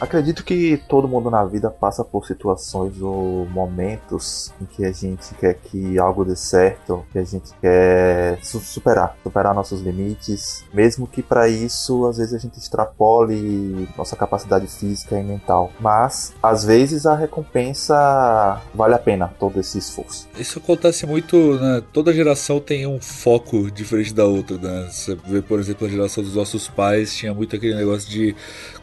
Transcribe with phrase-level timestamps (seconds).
[0.00, 5.34] Acredito que todo mundo na vida passa por situações ou momentos em que a gente
[5.34, 11.20] quer que algo dê certo, que a gente quer superar, superar nossos limites, mesmo que
[11.20, 15.72] para isso às vezes a gente extrapole nossa capacidade física e mental.
[15.80, 20.28] Mas às vezes a recompensa vale a pena todo esse esforço.
[20.38, 21.82] Isso acontece muito, né?
[21.92, 24.88] Toda geração tem um foco diferente da outra, né?
[24.90, 28.36] Você vê, por exemplo, a geração dos nossos pais tinha muito aquele negócio de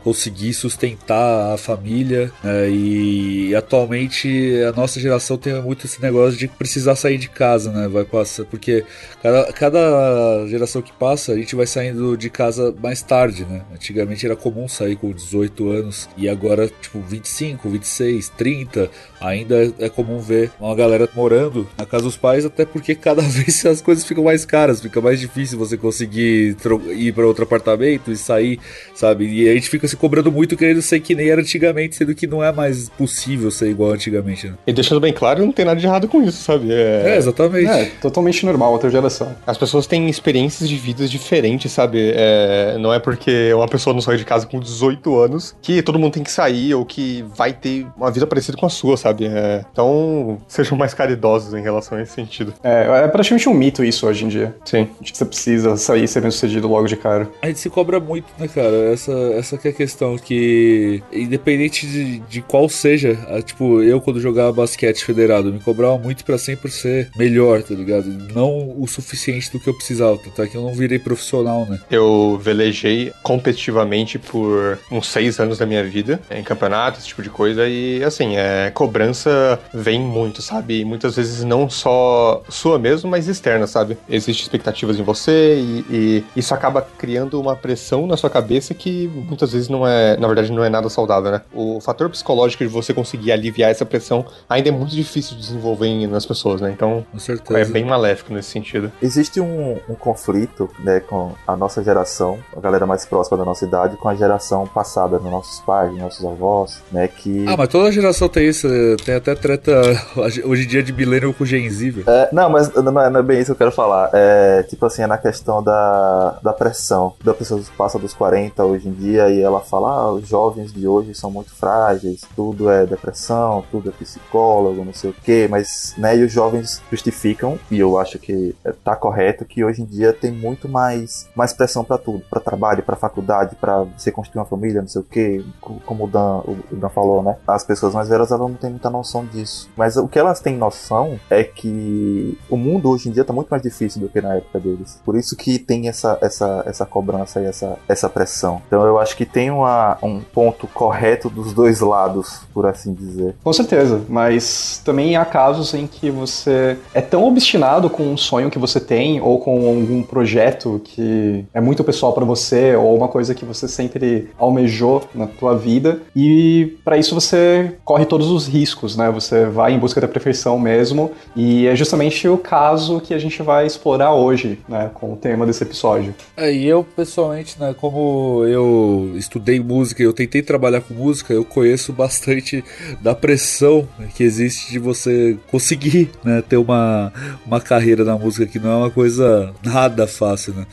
[0.04, 2.32] conseguir sustentar a família.
[2.44, 2.70] Né?
[2.70, 7.88] E atualmente a nossa geração tem muito esse negócio de precisar sair de casa, né?
[7.88, 8.84] Vai passar, porque
[9.22, 13.62] cada, cada geração que passa a gente vai saindo de casa mais tarde, né?
[13.74, 19.90] Antigamente era comum sair com 18 anos e agora, tipo, 25, 26, 30, ainda é
[19.90, 24.04] comum ver uma galera morando na casa dos pais, até porque cada vez as coisas
[24.04, 26.56] ficam mais caras, fica mais difícil você conseguir
[26.92, 28.60] ir para outro apartamento e sair,
[28.94, 29.28] sabe?
[29.28, 32.28] E a gente fica se cobrando muito querendo ser que nem era antigamente, sendo que
[32.28, 34.48] não é mais possível ser igual antigamente.
[34.48, 34.54] Né?
[34.68, 36.72] E deixando bem claro, não tem nada de errado com isso, sabe?
[36.72, 37.70] É, é exatamente.
[37.70, 39.36] É, totalmente normal, outra geração.
[39.46, 42.12] As pessoas têm experiências de vidas diferentes, sabe?
[42.16, 46.00] É, não é porque uma pessoa não sai de casa com 18 anos que todo
[46.00, 49.26] mundo tem que sair ou que vai ter uma vida parecida com a sua, sabe?
[49.26, 52.54] É, então, sejam mais caridosos em relação a esse sentido.
[52.64, 54.56] É, é praticamente um mito isso hoje em dia.
[54.66, 54.88] Sim.
[55.00, 57.30] De que você precisa sair e ser bem sucedido logo de cara.
[57.42, 58.94] A gente se cobra muito, né, cara?
[58.94, 64.02] Essa, essa que é a questão, que independente de, de qual seja, a, tipo, eu
[64.02, 68.08] quando jogava basquete federado, me cobrava muito para sempre ser melhor, tá ligado?
[68.34, 71.80] Não o suficiente do que eu precisava, tanto é que eu não virei profissional, né?
[71.90, 77.30] Eu velejei competitivamente por uns seis anos da minha vida, em campeonatos, esse tipo de
[77.30, 80.82] coisa, e assim, é, cobrança vem muito, sabe?
[80.82, 83.98] E muitas vezes não só sua mesmo, mas externa, sabe?
[84.10, 89.08] Existem expectativas em você e, e isso acaba criando uma pressão na sua cabeça que
[89.08, 91.42] muitas vezes não é, na verdade, não é nada saudável, né?
[91.54, 96.08] O fator psicológico de você conseguir aliviar essa pressão ainda é muito difícil de desenvolver
[96.08, 96.72] nas pessoas, né?
[96.72, 97.06] Então,
[97.52, 98.92] é bem maléfico nesse sentido.
[99.02, 103.66] Existe um, um conflito, né, com a nossa geração, a galera mais próxima da nossa
[103.66, 107.46] idade, com a geração passada, dos nossos pais, dos nossos avós, né, que...
[107.48, 108.68] Ah, mas toda geração tem isso,
[109.04, 109.72] tem até treta
[110.16, 112.10] hoje em dia de milênio com Gen Z, velho.
[112.10, 114.10] É, não, mas não é, não é, bem isso que eu quero falar.
[114.14, 117.14] É, tipo assim, é na questão da, da pressão.
[117.24, 120.65] Da pessoa que passa dos 40 hoje em dia e ela fala, ah, os jovens
[120.72, 125.48] de hoje são muito frágeis, tudo é depressão, tudo é psicólogo, não sei o quê,
[125.50, 129.86] mas, né, e os jovens justificam, e eu acho que tá correto, que hoje em
[129.86, 134.40] dia tem muito mais, mais pressão para tudo, para trabalho, para faculdade, para você construir
[134.40, 135.44] uma família, não sei o quê,
[135.86, 137.38] como o Dan, o Dan falou, né?
[137.48, 139.70] As pessoas mais velhas elas não têm muita noção disso.
[139.76, 143.50] Mas o que elas têm noção é que o mundo hoje em dia tá muito
[143.50, 145.00] mais difícil do que na época deles.
[145.04, 148.62] Por isso que tem essa, essa, essa cobrança e essa, essa pressão.
[148.68, 153.36] Então eu acho que tem uma, um ponto correto dos dois lados, por assim dizer.
[153.44, 158.50] Com certeza, mas também há casos em que você é tão obstinado com um sonho
[158.50, 163.08] que você tem ou com algum projeto que é muito pessoal para você ou uma
[163.08, 168.48] coisa que você sempre almejou na tua vida e para isso você corre todos os
[168.48, 169.10] riscos, né?
[169.12, 173.42] Você vai em busca da perfeição mesmo e é justamente o caso que a gente
[173.42, 176.14] vai explorar hoje, né, com o tema desse episódio.
[176.38, 181.44] É, e eu pessoalmente, né, como eu estudei música, eu tentei trabalhar com música, eu
[181.44, 182.64] conheço bastante
[183.02, 187.12] da pressão que existe de você conseguir, né, ter uma,
[187.46, 190.66] uma carreira na música que não é uma coisa nada fácil, né?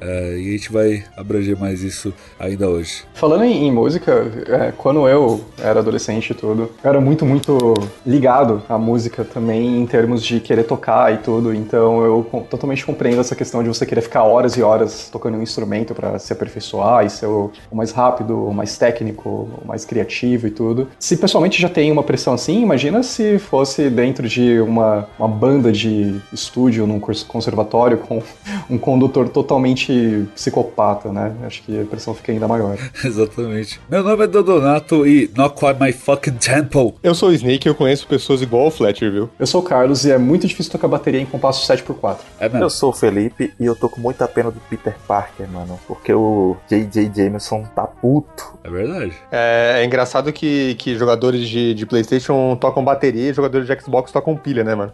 [0.00, 3.04] É, e a gente vai abranger mais isso ainda hoje.
[3.14, 7.74] Falando em, em música, é, quando eu era adolescente e tudo, eu era muito, muito
[8.06, 11.52] ligado à música também em termos de querer tocar e tudo.
[11.54, 15.42] Então eu totalmente compreendo essa questão de você querer ficar horas e horas tocando um
[15.42, 19.84] instrumento para se aperfeiçoar e ser o, o, mais rápido, o mais técnico, o mais
[19.84, 20.88] criativo e tudo.
[20.98, 25.72] Se pessoalmente já tem uma pressão assim, imagina se fosse dentro de uma, uma banda
[25.72, 28.22] de estúdio num conservatório com
[28.70, 29.87] um condutor totalmente
[30.34, 31.34] psicopata, né?
[31.44, 32.76] Acho que a pressão fica ainda maior.
[33.04, 33.80] Exatamente.
[33.88, 36.94] Meu nome é Dodonato e Not Quite My Fucking Temple.
[37.02, 39.30] Eu sou o Snake e eu conheço pessoas igual o Fletcher, viu?
[39.38, 42.18] Eu sou o Carlos e é muito difícil tocar bateria em compasso 7x4.
[42.38, 42.64] É mesmo?
[42.64, 45.78] Eu sou o Felipe e eu tô com muita pena do Peter Parker, mano.
[45.86, 47.10] Porque o J.J.
[47.14, 48.58] Jameson tá puto.
[48.64, 49.12] É verdade.
[49.30, 54.12] É, é engraçado que, que jogadores de, de PlayStation tocam bateria e jogadores de Xbox
[54.12, 54.92] tocam pilha, né, mano?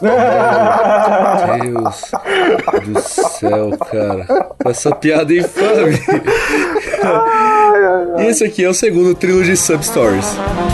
[0.00, 0.12] Meu
[1.74, 2.10] Deus
[2.86, 4.26] do céu, cara.
[4.64, 5.98] Essa piada infame.
[8.18, 10.26] e esse aqui é o segundo Trilogy Substories.
[10.26, 10.67] Sejam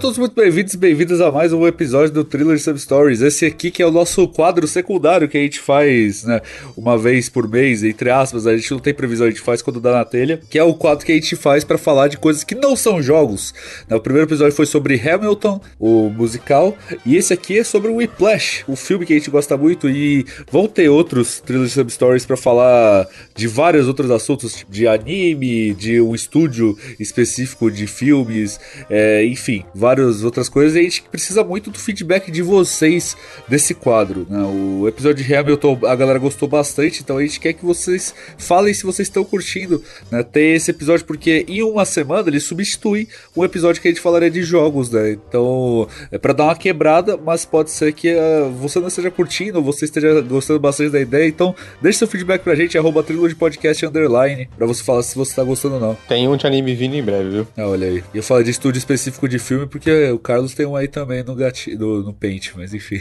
[0.00, 3.20] todos muito bem-vindos e bem-vindas a mais um episódio do Thriller Substories.
[3.20, 6.40] Esse aqui que é o nosso quadro secundário que a gente faz, né,
[6.74, 9.78] uma vez por mês, entre aspas, a gente não tem previsão, a gente faz quando
[9.78, 12.42] dá na telha, que é o quadro que a gente faz para falar de coisas
[12.42, 13.52] que não são jogos.
[13.90, 16.74] Né, o primeiro episódio foi sobre Hamilton, o musical,
[17.04, 20.24] e esse aqui é sobre o Whiplash, o filme que a gente gosta muito e
[20.50, 26.14] vão ter outros Thriller Substories para falar de vários outros assuntos, de anime, de um
[26.14, 28.58] estúdio específico de filmes,
[28.88, 30.76] é, enfim, várias outras coisas.
[30.76, 33.16] E a gente precisa muito do feedback de vocês
[33.48, 34.26] desse quadro.
[34.28, 34.42] Né?
[34.42, 38.72] O episódio de Hamilton a galera gostou bastante, então a gente quer que vocês falem
[38.72, 43.44] se vocês estão curtindo né, ter esse episódio, porque em uma semana ele substitui um
[43.44, 45.12] episódio que a gente falaria de jogos, né?
[45.12, 49.62] Então é para dar uma quebrada, mas pode ser que uh, você não esteja curtindo,
[49.62, 51.26] você esteja gostando bastante da ideia.
[51.26, 53.04] Então deixe seu feedback pra gente, arroba
[53.38, 55.98] podcast underline, pra você falar se você tá gostando ou não.
[56.08, 57.48] Tem um de anime vindo em breve, viu?
[57.56, 58.04] Ah, olha aí.
[58.14, 59.79] E eu falo de estúdio específico de filme porque
[60.12, 61.74] o Carlos tem um aí também no, gati...
[61.76, 63.00] no, no Paint, mas enfim.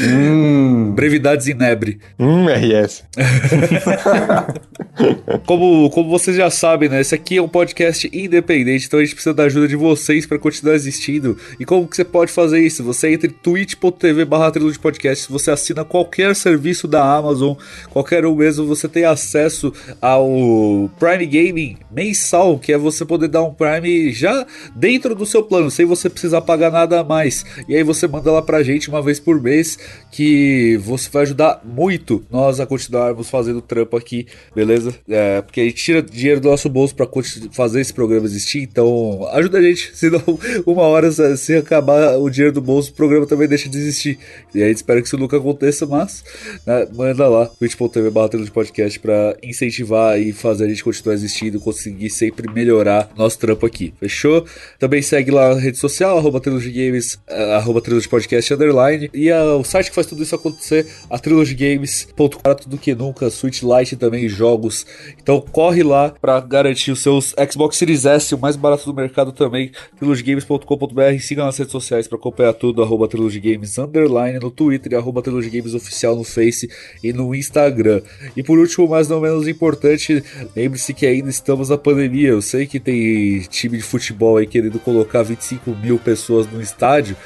[0.00, 0.92] Hum.
[0.94, 1.98] Brevidades em Nebre.
[2.18, 3.04] Hum, RS.
[5.46, 7.00] como, como vocês já sabem, né?
[7.00, 10.38] Esse aqui é um podcast independente, então a gente precisa da ajuda de vocês para
[10.38, 11.36] continuar existindo.
[11.58, 12.84] E como que você pode fazer isso?
[12.84, 17.54] Você entra em twitch.tv barra de podcast, você assina qualquer serviço da Amazon,
[17.90, 23.42] qualquer um mesmo, você tem acesso ao Prime Gaming mensal, que é você poder dar
[23.42, 27.44] um Prime já dentro do seu plano, sem você precisar pagar nada a mais.
[27.68, 29.78] E aí você manda lá pra gente uma vez por mês,
[30.10, 34.94] que você vai ajudar muito nós a continuarmos fazendo trampo aqui, beleza?
[35.08, 37.06] É, porque a gente tira dinheiro do nosso bolso pra
[37.52, 40.22] fazer esse programa existir, então ajuda a gente, senão
[40.66, 44.18] uma hora se acabar o dinheiro do bolso, o programa também deixa de existir.
[44.54, 46.24] E aí espero que isso nunca aconteça, mas
[46.66, 51.60] né, manda lá, twitch.tv barra de podcast pra incentivar e fazer a gente continuar existindo,
[51.60, 54.44] conseguir sempre melhorar nosso trampo aqui, fechou?
[54.78, 59.30] Também segue lá na rede social, arroba Trilogy Games, eh, arroba Trilogy Podcast Underline, e
[59.30, 63.96] a, o site que faz tudo isso acontecer, a trilogygames.com, tudo que nunca, Switch Lite
[63.96, 64.86] também, jogos.
[65.20, 69.32] Então corre lá para garantir os seus Xbox Series S, o mais barato do mercado
[69.32, 74.92] também, trilogygames.com.br, siga nas redes sociais para acompanhar tudo, arroba Trilogy Games Underline no Twitter
[74.92, 76.68] e arroba Trilogy Games Oficial no Face
[77.02, 78.02] e no Instagram.
[78.36, 80.22] E por último, mas não menos importante,
[80.54, 82.28] lembre-se que ainda estamos na pandemia.
[82.28, 87.16] Eu sei que tem time de futebol aí querendo colocar 25 mil pessoas no estádio,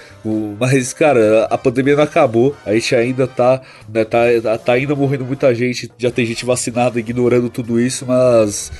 [0.58, 2.54] mas, cara, a pandemia não acabou.
[2.64, 6.98] A gente ainda tá, né, tá, tá ainda morrendo muita gente, já tem gente vacinada
[6.98, 8.70] ignorando tudo isso, mas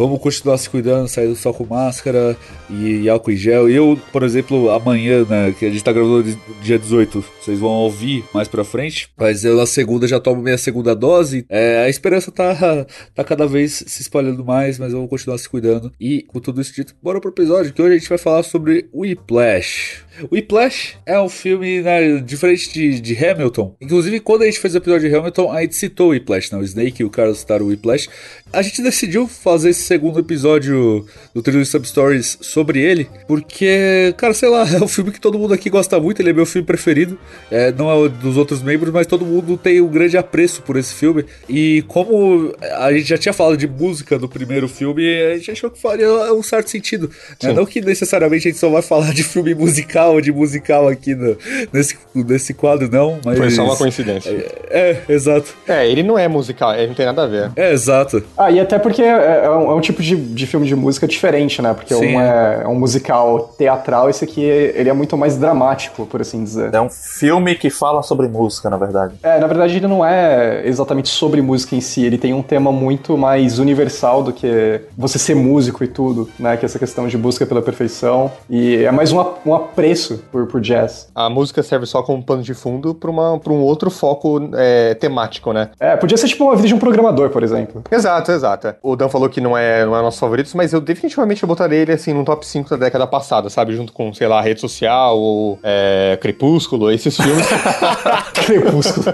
[0.00, 2.34] Vamos continuar se cuidando, saindo só com máscara
[2.70, 3.68] e, álcool em gel.
[3.68, 8.24] Eu, por exemplo, amanhã, né, que a gente tá gravando dia 18, vocês vão ouvir
[8.32, 11.44] mais pra frente, mas eu na segunda já tomo minha segunda dose.
[11.50, 15.92] É, a esperança tá, tá cada vez se espalhando mais, mas vou continuar se cuidando.
[16.00, 18.88] E com tudo isso dito, bora pro episódio, que hoje a gente vai falar sobre
[18.94, 20.02] Whiplash.
[20.30, 23.74] Whiplash é um filme né, diferente de, de, Hamilton.
[23.80, 26.58] Inclusive, quando a gente fez o episódio de Hamilton, a gente citou o Whiplash, né?
[26.58, 28.08] O Snake e o Carlos citaram o Whiplash.
[28.52, 34.48] A gente decidiu fazer esse segundo episódio do Trilho Substories sobre ele, porque, cara, sei
[34.48, 37.18] lá, é um filme que todo mundo aqui gosta muito, ele é meu filme preferido.
[37.50, 40.76] É, não é o dos outros membros, mas todo mundo tem um grande apreço por
[40.76, 41.24] esse filme.
[41.48, 45.70] E como a gente já tinha falado de música no primeiro filme, a gente achou
[45.70, 47.10] que faria um certo sentido.
[47.42, 47.52] Né?
[47.52, 51.36] Não que necessariamente a gente só vai falar de filme musical de musical aqui no,
[51.70, 53.36] nesse, nesse quadro, não, mas.
[53.36, 54.30] Foi só uma coincidência.
[54.70, 55.54] É, é, exato.
[55.68, 57.50] É, ele não é musical, ele não tem nada a ver.
[57.56, 58.22] É, exato.
[58.36, 61.06] Ah, e até porque é, é, um, é um, tipo de, de filme de música
[61.06, 61.74] diferente, né?
[61.74, 62.16] Porque Sim.
[62.16, 66.42] um é, é, um musical teatral, esse aqui ele é muito mais dramático, por assim
[66.42, 66.72] dizer.
[66.72, 69.14] É um filme que fala sobre música, na verdade.
[69.22, 72.72] É, na verdade ele não é exatamente sobre música em si, ele tem um tema
[72.72, 76.56] muito mais universal do que você ser músico e tudo, né?
[76.56, 78.30] Que é essa questão de busca pela perfeição.
[78.48, 79.54] E é mais um, um
[79.90, 81.10] apreço isso por, por jazz.
[81.14, 84.94] A música serve só como pano de fundo pra, uma, pra um outro foco é,
[84.94, 85.70] temático, né?
[85.78, 87.82] É, podia ser tipo uma vida de um programador, por exemplo.
[87.90, 88.74] Exato, exato.
[88.82, 91.92] O Dan falou que não é, não é nosso favorito, mas eu definitivamente botaria ele
[91.92, 93.74] assim no top 5 da década passada, sabe?
[93.74, 97.46] Junto com, sei lá, Rede Social ou é, Crepúsculo, esses filmes.
[98.34, 99.06] Crepúsculo.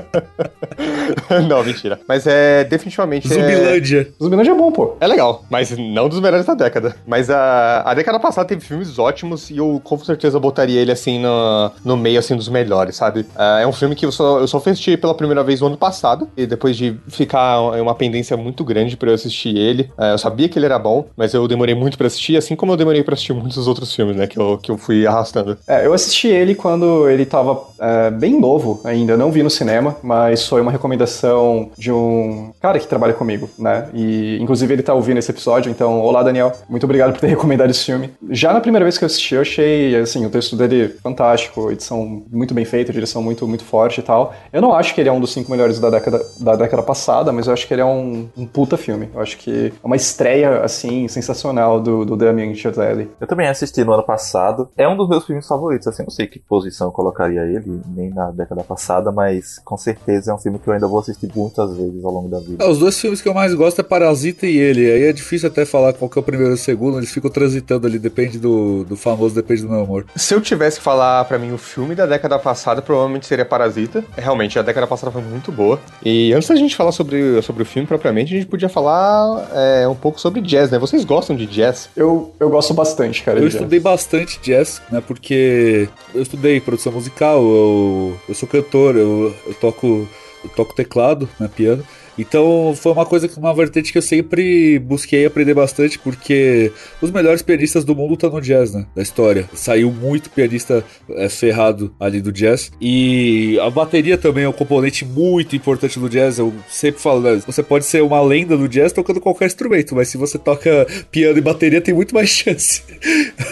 [1.48, 2.00] não, mentira.
[2.08, 3.28] Mas é definitivamente.
[3.28, 4.08] Zumbilândia.
[4.12, 4.22] É...
[4.22, 4.96] Zumbilândia é bom, pô.
[5.00, 6.96] É legal, mas não dos melhores da década.
[7.06, 11.18] Mas a, a década passada teve filmes ótimos e eu com certeza botaria ele, assim,
[11.18, 13.20] no, no meio, assim, dos melhores, sabe?
[13.20, 15.66] Uh, é um filme que eu só, eu só fui assistir pela primeira vez no
[15.66, 20.12] ano passado, e depois de ficar uma pendência muito grande para eu assistir ele, uh,
[20.12, 22.76] eu sabia que ele era bom, mas eu demorei muito para assistir, assim como eu
[22.76, 25.58] demorei para assistir muitos outros filmes, né, que eu, que eu fui arrastando.
[25.68, 29.96] É, eu assisti ele quando ele tava é, bem novo ainda, não vi no cinema,
[30.02, 33.88] mas foi uma recomendação recomendação de um cara que trabalha comigo, né?
[33.94, 37.70] E inclusive ele tá ouvindo esse episódio, então, olá Daniel, muito obrigado por ter recomendado
[37.70, 38.10] esse filme.
[38.30, 42.24] Já na primeira vez que eu assisti, eu achei, assim, o texto dele fantástico, edição
[42.30, 44.34] muito bem feita, direção muito, muito forte e tal.
[44.52, 47.32] Eu não acho que ele é um dos cinco melhores da década, da década passada,
[47.32, 49.08] mas eu acho que ele é um, um puta filme.
[49.14, 53.10] Eu acho que é uma estreia, assim, sensacional do, do Damien Chazelle.
[53.20, 54.68] Eu também assisti no ano passado.
[54.76, 58.10] É um dos meus filmes favoritos, assim, não sei que posição eu colocaria ele, nem
[58.10, 61.76] na década passada, mas com certeza é um filme que eu ainda vou assistir muitas
[61.76, 62.64] vezes ao longo da vida.
[62.64, 64.90] É, os dois filmes que eu mais gosto é Parasita e ele.
[64.90, 67.30] Aí é difícil até falar qual que é o primeiro e o segundo, eles ficam
[67.30, 70.06] transitando ali, depende do, do famoso, depende do meu amor.
[70.16, 74.04] Se eu tivesse que falar para mim o filme da década passada, provavelmente seria Parasita.
[74.16, 75.80] Realmente, a década passada foi muito boa.
[76.04, 79.88] E antes da gente falar sobre, sobre o filme propriamente, a gente podia falar é,
[79.88, 80.78] um pouco sobre jazz, né?
[80.78, 81.90] Vocês gostam de jazz?
[81.96, 83.38] Eu, eu gosto bastante, cara.
[83.38, 85.02] Eu estudei bastante jazz, né?
[85.06, 90.08] Porque eu estudei produção musical, eu, eu sou cantor, eu, eu toco
[90.44, 91.84] eu toco teclado, né, piano.
[92.18, 97.42] Então foi uma coisa, uma vertente que eu sempre busquei aprender bastante, porque os melhores
[97.42, 98.86] pianistas do mundo estão no jazz, né?
[98.94, 99.48] Da história.
[99.54, 102.70] Saiu muito pianista é, ferrado ali do jazz.
[102.80, 106.38] E a bateria também é um componente muito importante do jazz.
[106.38, 107.40] Eu sempre falo, né?
[107.46, 111.38] Você pode ser uma lenda do jazz tocando qualquer instrumento, mas se você toca piano
[111.38, 112.82] e bateria, tem muito mais chance.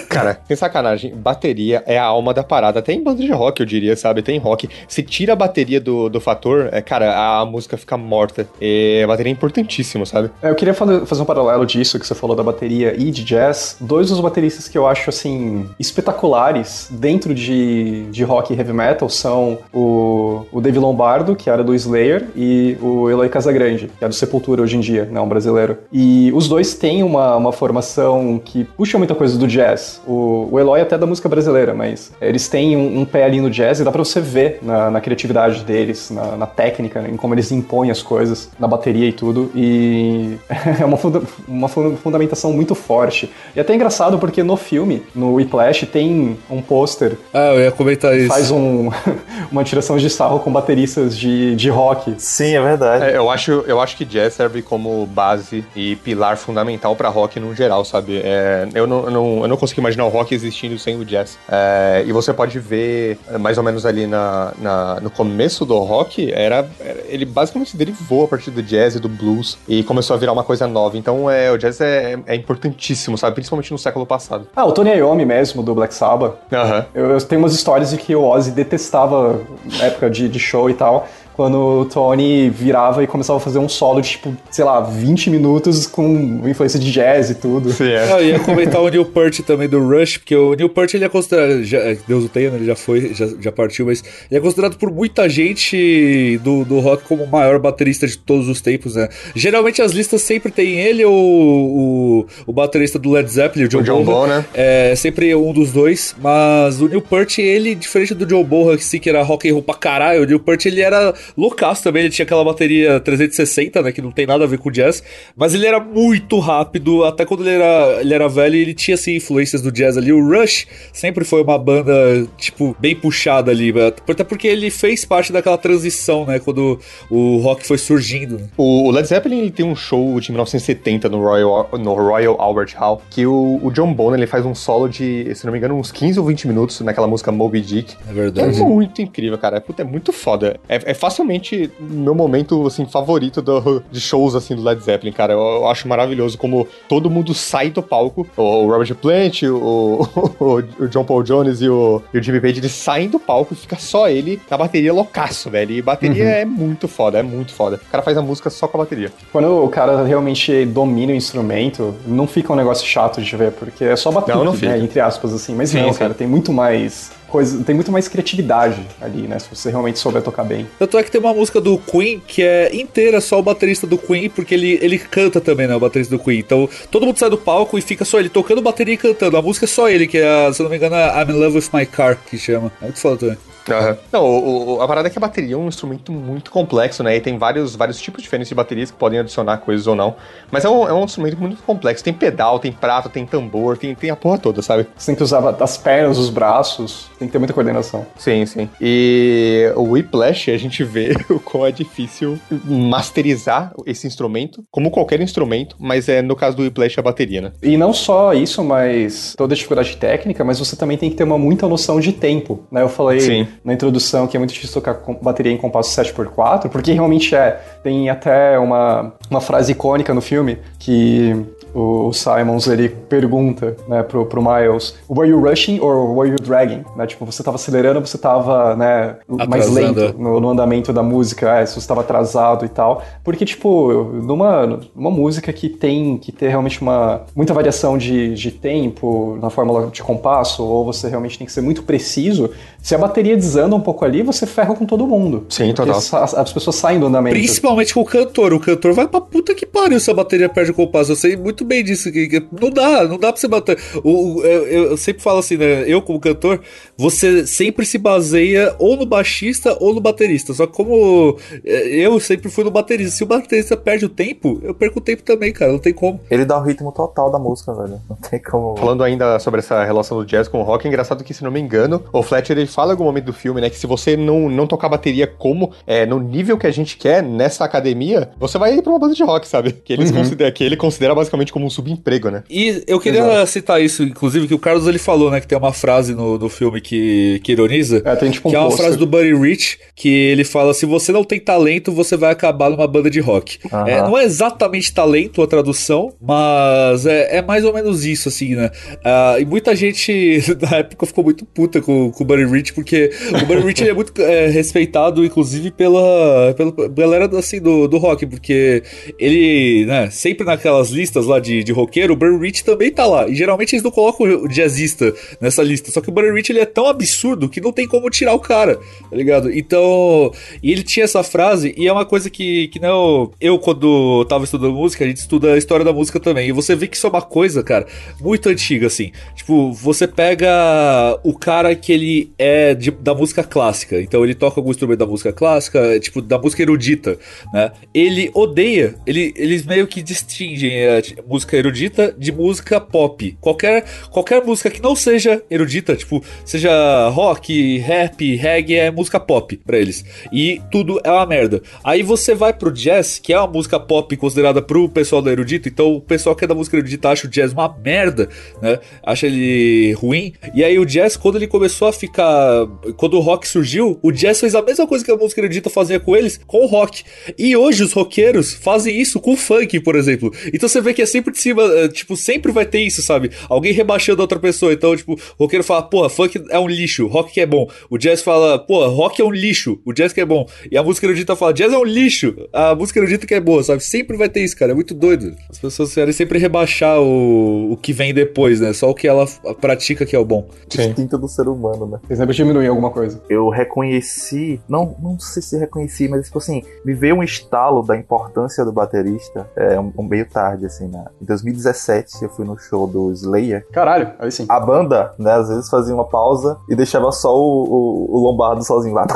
[0.09, 2.79] Cara, sem sacanagem, bateria é a alma da parada.
[2.79, 4.23] Até em banda de rock, eu diria, sabe?
[4.23, 4.69] Tem rock.
[4.89, 8.47] Se tira a bateria do, do fator, é, cara, a música fica morta.
[8.61, 10.31] E a bateria é importantíssimo, sabe?
[10.43, 13.77] É, eu queria fazer um paralelo disso que você falou da bateria e de jazz.
[13.81, 19.09] Dois dos bateristas que eu acho, assim, espetaculares dentro de, de rock e heavy metal
[19.09, 24.09] são o, o Dave Lombardo, que era do Slayer, e o Eloy Casagrande, que é
[24.09, 25.79] do Sepultura hoje em dia, né, um brasileiro.
[25.93, 30.01] E os dois têm uma, uma formação que puxa muita coisa do jazz.
[30.07, 33.51] O, o Eloy até da música brasileira, mas eles têm um, um pé ali no
[33.51, 37.35] jazz e dá pra você ver na, na criatividade deles, na, na técnica, em como
[37.35, 39.51] eles impõem as coisas na bateria e tudo.
[39.55, 40.37] E
[40.81, 43.31] é uma, funda uma fundamentação muito forte.
[43.55, 47.17] E até engraçado porque no filme, no Whiplash, tem um pôster.
[47.33, 48.29] Ah, eu ia comentar isso.
[48.29, 48.91] Faz um,
[49.51, 52.15] uma tiração de sarro com bateristas de, de rock.
[52.19, 53.05] Sim, é verdade.
[53.05, 57.39] É, eu, acho, eu acho que jazz serve como base e pilar fundamental para rock
[57.39, 58.21] no geral, sabe?
[58.23, 61.39] É, eu, não, eu, não, eu não consigo imaginar o rock existindo sem o jazz.
[61.49, 66.33] É, e você pode ver, mais ou menos ali na, na no começo do rock,
[66.33, 66.69] era,
[67.09, 70.43] ele basicamente derivou a partir do jazz e do blues e começou a virar uma
[70.43, 70.97] coisa nova.
[70.99, 73.35] Então é, o jazz é, é importantíssimo, sabe?
[73.35, 74.49] Principalmente no século passado.
[74.57, 76.35] Ah, o Tony Iommi mesmo, do Black Sabbath.
[76.51, 76.85] Uhum.
[76.95, 79.41] Eu, eu tenho umas histórias de que o Ozzy detestava
[79.81, 83.69] época de, de show e tal quando o Tony virava e começava a fazer um
[83.69, 87.73] solo de, tipo, sei lá, 20 minutos com influência de jazz e tudo.
[87.73, 88.13] Sim, é.
[88.13, 91.09] Eu ia comentar o Neil Peart também do Rush, porque o Neil Peart ele é
[91.09, 94.41] considerado, já, Deus o tenha, né, ele já foi, já, já partiu, mas ele é
[94.41, 98.95] considerado por muita gente do, do rock como o maior baterista de todos os tempos,
[98.95, 99.09] né?
[99.35, 103.81] Geralmente as listas sempre tem ele ou o, o baterista do Led Zeppelin, o John,
[103.81, 104.45] o John Bonham, né?
[104.55, 108.85] É sempre um dos dois, mas o Neil Peart, ele, diferente do John Bonham, que
[108.85, 112.03] sim que era rock and roll pra caralho, o Neil Peart, ele era loucaço também,
[112.03, 115.03] ele tinha aquela bateria 360, né, que não tem nada a ver com jazz,
[115.37, 119.17] mas ele era muito rápido, até quando ele era, ele era velho, ele tinha, assim,
[119.17, 120.13] influências do jazz ali.
[120.13, 125.33] O Rush sempre foi uma banda, tipo, bem puxada ali, até porque ele fez parte
[125.33, 126.79] daquela transição, né, quando
[127.11, 128.41] o rock foi surgindo.
[128.57, 133.03] O Led Zeppelin, ele tem um show de 1970 no Royal, no Royal Albert Hall,
[133.11, 135.93] que o, o John Bonham, ele faz um solo de, se não me engano, uns
[135.93, 137.95] 15 ou 20 minutos naquela música Moby Dick.
[138.09, 138.61] É verdade.
[138.61, 139.61] É muito incrível, cara.
[139.61, 140.59] Puta, é muito foda.
[140.69, 145.33] É, é facilmente meu momento, assim, favorito do, de shows, assim, do Led Zeppelin, cara.
[145.33, 148.27] Eu, eu, acho maravilhoso como todo mundo sai do palco.
[148.37, 150.09] O Robert Plant, o,
[150.41, 153.55] o, o John Paul Jones e o, e o, Jimmy Page, eles saem do palco
[153.55, 155.73] e fica só ele na bateria loucaço, velho.
[155.73, 156.31] E bateria uhum.
[156.31, 157.77] é muito foda, é muito foda.
[157.77, 159.13] O cara faz a música só com a bateria.
[159.31, 163.85] Quando o cara realmente domina o instrumento, não fica um negócio chato de ver, porque
[163.85, 164.79] é só bater, né?
[164.79, 165.55] Entre aspas, assim.
[165.55, 165.99] Mas sim, não, sim.
[165.99, 169.41] cara, tem muito mais coisa, tem muito mais criatividade ali, né?
[169.41, 170.69] Se você realmente souber tocar bem.
[170.79, 173.99] Tanto é que tem uma música do Queen que é inteira só o baterista do
[173.99, 175.75] Queen, porque ele, ele canta também, né?
[175.75, 176.39] O baterista do Queen.
[176.39, 179.37] Então todo mundo sai do palco e fica só ele tocando bateria e cantando.
[179.37, 181.41] A música é só ele, que é, se eu não me engano, é I'm in
[181.41, 182.71] Love with My Car, que chama.
[182.81, 183.54] É muito foda também.
[183.69, 183.97] Uhum.
[184.13, 187.17] Não, o, o, a parada é que a bateria é um instrumento muito complexo, né?
[187.17, 190.17] E tem vários, vários tipos diferentes de baterias que podem adicionar coisas ou não.
[190.51, 192.05] Mas é um, é um instrumento muito complexo.
[192.05, 194.87] Tem pedal, tem prato, tem tambor, tem, tem a porra toda, sabe?
[194.97, 198.07] Você tem que usar as pernas, os braços, tem que ter muita coordenação.
[198.17, 198.69] Sim, sim.
[198.81, 205.21] E o Whiplash, a gente vê o quão é difícil masterizar esse instrumento, como qualquer
[205.21, 207.53] instrumento, mas é no caso do Whiplash a bateria, né?
[207.63, 211.25] E não só isso, mas toda a dificuldade técnica, mas você também tem que ter
[211.25, 212.83] uma muita noção de tempo, né?
[212.83, 213.21] Eu falei.
[213.21, 217.61] Sim na introdução que é muito difícil tocar bateria em compasso 7x4, porque realmente é.
[217.83, 224.27] Tem até uma, uma frase icônica no filme que o, Simons ele pergunta né, pro,
[224.27, 226.85] pro Miles: Were you rushing or were you dragging?
[226.97, 229.17] Né, tipo, você estava acelerando ou você estava né,
[229.49, 231.59] mais lento no, no, andamento da música?
[231.59, 233.03] É, se você estava atrasado e tal.
[233.23, 238.51] Porque, tipo, numa, numa música que tem que ter realmente uma muita variação de, de
[238.51, 242.51] tempo na fórmula de compasso, ou você realmente tem que ser muito preciso,
[242.81, 245.47] se a bateria desanda um pouco ali, você ferra com todo mundo.
[245.49, 245.97] Sim, total.
[245.97, 247.35] As, as pessoas saem do andamento.
[247.35, 248.53] Principalmente com o cantor.
[248.53, 251.13] O cantor vai pra puta que pariu se a bateria perde o compasso.
[251.13, 252.11] Eu sei muito bem disso.
[252.11, 253.79] Que, que não dá, não dá pra você bater.
[254.03, 255.85] O, o eu, eu, sempre falo assim, né?
[255.87, 256.61] Eu, como cantor,
[256.97, 260.53] você sempre se baseia ou no baixista ou no baterista.
[260.53, 263.17] Só que como é, eu sempre fui no baterista.
[263.17, 265.73] Se o baterista perde o tempo, eu perco o tempo também, cara.
[265.73, 266.21] Não tem como.
[266.31, 268.01] Ele dá o ritmo total da música, velho.
[268.09, 268.77] Não tem como.
[268.77, 271.51] Falando ainda sobre essa relação do jazz com o rock, é engraçado que, se não
[271.51, 274.17] me engano, o Fletcher ele fala em algum momento do filme, né, que se você
[274.17, 278.59] não, não tocar bateria como é, no nível que a gente quer nessa academia, você
[278.59, 279.73] vai ir pra uma banda de rock, sabe?
[279.73, 280.19] Que, eles uhum.
[280.19, 282.43] considera, que ele considera basicamente como um subemprego, né?
[282.51, 283.47] E eu queria Exato.
[283.47, 286.49] citar isso, inclusive, que o Carlos ele falou, né, que tem uma frase no, no
[286.49, 289.79] filme que, que ironiza, é, tem, tipo, um que é uma frase do Buddy Rich,
[289.95, 293.59] que ele fala, se você não tem talento, você vai acabar numa banda de rock.
[293.73, 293.87] Uhum.
[293.87, 298.57] É, não é exatamente talento a tradução, mas é, é mais ou menos isso, assim,
[298.57, 298.73] né?
[298.97, 303.13] Uh, e muita gente na época ficou muito puta com, com o Buddy Rich, porque
[303.31, 308.27] o Buddy Rich é muito é, respeitado, inclusive, pela, pela galera assim, do, do rock,
[308.27, 308.83] porque
[309.21, 313.29] ele, né, sempre naquelas listas lá de, de roqueiro, o Buddy Rich também tá lá.
[313.29, 315.91] E geralmente eles não colocam o jazzista nessa lista.
[315.91, 318.41] Só que o Buddy Rich ele é tão absurdo que não tem como tirar o
[318.41, 318.77] cara,
[319.11, 319.51] tá ligado?
[319.53, 320.33] Então,
[320.63, 323.31] e ele tinha essa frase, e é uma coisa que, que não.
[323.41, 326.49] Eu, quando tava estudando música, a gente estuda a história da música também.
[326.49, 327.87] E você vê que isso é uma coisa, cara,
[328.21, 329.13] muito antiga, assim.
[329.35, 334.59] Tipo, você pega o cara que ele é de, da música clássica, então ele toca
[334.59, 337.19] algum instrumento da música clássica, tipo, da música erudita,
[337.53, 337.73] né?
[337.93, 341.01] Ele odeia, ele, eles meio que distingem a
[341.35, 343.37] música erudita de música pop.
[343.41, 349.57] Qualquer, qualquer música que não seja erudita, tipo, seja rock, rap, reggae, é música pop
[349.67, 350.05] para eles.
[350.33, 351.61] E tudo é uma merda.
[351.83, 355.69] Aí você vai pro jazz, que é uma música pop considerada pro pessoal da erudita,
[355.69, 358.29] então o pessoal que é da música erudita acha o jazz uma merda,
[358.63, 358.79] né?
[359.03, 360.35] Acha ele ruim.
[360.55, 362.67] E aí o jazz, quando ele começou a ficar.
[362.97, 365.99] Quando o rock surgiu, o jazz fez a mesma coisa que a música erudita fazia
[365.99, 367.03] com eles, com o rock.
[367.37, 370.33] E hoje os roqueiros fazem isso com o funk, por exemplo.
[370.53, 373.31] Então você vê que é sempre de cima, é, tipo, sempre vai ter isso, sabe?
[373.49, 374.73] Alguém rebaixando outra pessoa.
[374.73, 377.69] Então, tipo, o roqueiro fala, porra, funk é um lixo, rock que é bom.
[377.91, 380.47] O jazz fala, porra, rock é um lixo, o jazz que é bom.
[380.71, 383.63] E a música erudita fala, jazz é um lixo, a música erudita que é boa,
[383.63, 383.83] sabe?
[383.83, 384.73] Sempre vai ter isso, cara.
[384.73, 385.35] É muito doido.
[385.49, 388.73] As pessoas querem sempre rebaixar o, o que vem depois, né?
[388.73, 389.27] Só o que ela
[389.61, 390.49] pratica que é o bom.
[390.67, 392.17] Instinto do ser humano, né?
[392.17, 393.23] Sempre diminuir alguma coisa.
[393.29, 397.97] Eu reconheci, não, não sei se reconheci, mas tipo assim, me veio um estalo da
[397.97, 401.04] importância do baterista, é um, um meio tarde, assim, né?
[401.21, 403.67] Em 2017 eu fui no show do Slayer.
[403.73, 404.47] Caralho, aí sim.
[404.49, 408.65] A banda, né, às vezes fazia uma pausa e deixava só o, o, o Lombardo
[408.65, 409.07] sozinho lá.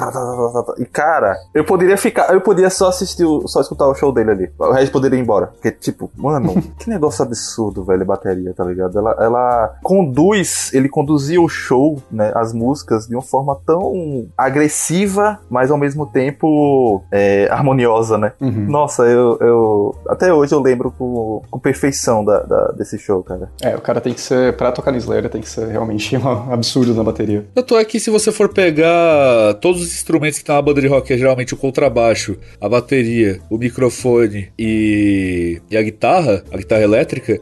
[0.78, 4.50] E cara, eu poderia ficar, eu poderia só assistir, só escutar o show dele ali.
[4.58, 5.48] O resto poderia ir embora.
[5.48, 8.98] Porque, tipo, mano, que negócio absurdo, velho, bateria, tá ligado?
[8.98, 15.38] Ela, ela conduz, ele conduzia o show, né, as músicas de uma forma tão agressiva,
[15.48, 18.32] mas ao mesmo tempo é, harmoniosa, né?
[18.40, 18.66] Uhum.
[18.68, 23.50] Nossa, eu, eu, Até hoje eu lembro com, com perfeição da, da, desse show, cara.
[23.62, 24.56] É, o cara tem que ser.
[24.56, 27.46] Pra tocar no Slayer, tem que ser realmente um absurdo na bateria.
[27.54, 30.88] Tanto é que se você for pegar todos os instrumentos que tem na banda de
[30.88, 36.82] rock, é geralmente o contrabaixo, a bateria, o microfone e, e a guitarra, a guitarra
[36.82, 37.40] elétrica,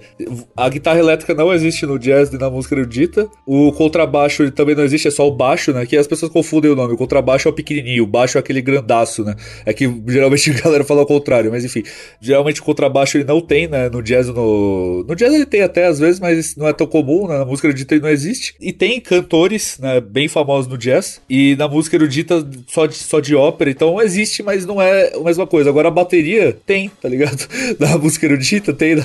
[0.56, 3.28] a guitarra elétrica não existe no jazz e na música erudita.
[3.46, 5.86] O contrabaixo também não existe, é só o baixo, né?
[5.86, 6.94] Que as pessoas confundem o nome.
[6.94, 9.34] O contrabaixo é o pequenininho, o baixo é aquele grandaço, né?
[9.64, 11.82] É que geralmente a galera fala o contrário, mas enfim.
[12.20, 13.88] Geralmente o contrabaixo ele não tem, né?
[13.88, 15.04] No jazz, no.
[15.06, 17.38] No jazz ele tem até às vezes, mas não é tão comum, né?
[17.38, 18.54] Na música erudita ele não existe.
[18.60, 20.00] E tem cantores, né?
[20.00, 21.20] Bem famosos no jazz.
[21.28, 23.70] E na música erudita só de, só de ópera.
[23.70, 25.70] Então existe, mas não é a mesma coisa.
[25.70, 27.46] Agora a bateria tem, tá ligado?
[27.78, 29.04] Na música erudita tem na.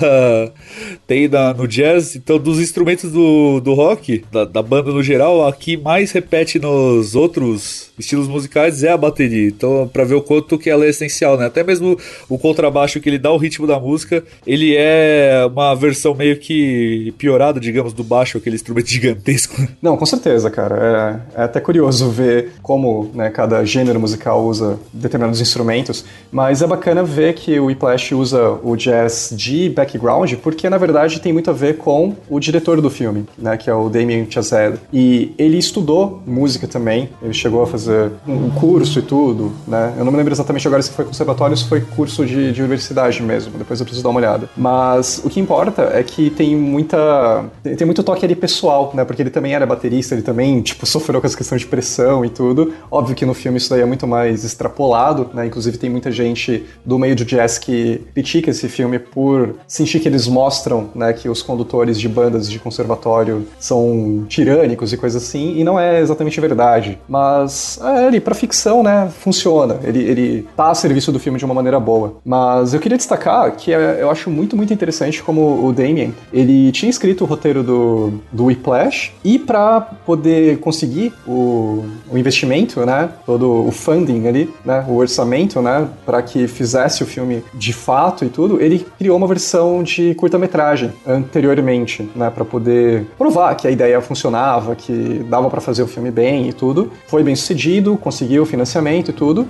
[1.06, 2.16] Tem na, no jazz.
[2.16, 6.60] Então dos instrumentos do, do rock, da, da banda no geral, a que mais repete
[6.60, 9.48] nos outros estilos musicais é a bateria.
[9.48, 11.46] Então, para ver o quanto que ela é essencial, né?
[11.46, 15.76] Até mesmo o contrabaixo que ele dá o ritmo da música, ele é é uma
[15.76, 19.68] versão meio que piorada, digamos, do baixo, aquele instrumento gigantesco.
[19.82, 21.22] Não, com certeza, cara.
[21.36, 26.68] É, é até curioso ver como né, cada gênero musical usa determinados instrumentos, mas é
[26.68, 31.50] bacana ver que o Whiplash usa o jazz de background, porque na verdade tem muito
[31.50, 34.78] a ver com o diretor do filme, né, que é o Damien Chazelle.
[34.94, 39.94] E ele estudou música também, ele chegou a fazer um curso e tudo, né?
[39.98, 42.62] Eu não me lembro exatamente agora se foi conservatório ou se foi curso de, de
[42.62, 44.50] universidade mesmo, depois eu preciso dar uma olhada.
[44.56, 47.46] Mas o que importa é que tem muita.
[47.64, 49.04] tem muito toque ali pessoal, né?
[49.06, 52.30] Porque ele também era baterista, ele também, tipo, sofreu com essa questão de pressão e
[52.30, 52.74] tudo.
[52.90, 55.46] Óbvio que no filme isso daí é muito mais extrapolado, né?
[55.46, 60.08] Inclusive tem muita gente do meio do jazz que critica esse filme por sentir que
[60.08, 65.58] eles mostram, né, que os condutores de bandas de conservatório são tirânicos e coisas assim,
[65.58, 67.00] e não é exatamente verdade.
[67.08, 69.80] Mas é, ele, pra ficção, né, funciona.
[69.84, 72.16] Ele, ele tá a serviço do filme de uma maneira boa.
[72.24, 74.91] Mas eu queria destacar que é, eu acho muito, muito interessante
[75.24, 81.14] como o Damien, ele tinha escrito o roteiro do, do Whiplash, e para poder conseguir
[81.28, 87.04] o, o investimento, né, todo o funding ali, né, o orçamento, né, para que fizesse
[87.04, 92.46] o filme de fato e tudo, ele criou uma versão de curta-metragem anteriormente, né, para
[92.46, 96.92] poder provar que a ideia funcionava, que dava para fazer o filme bem e tudo.
[97.08, 99.48] Foi bem sucedido, conseguiu financiamento e tudo.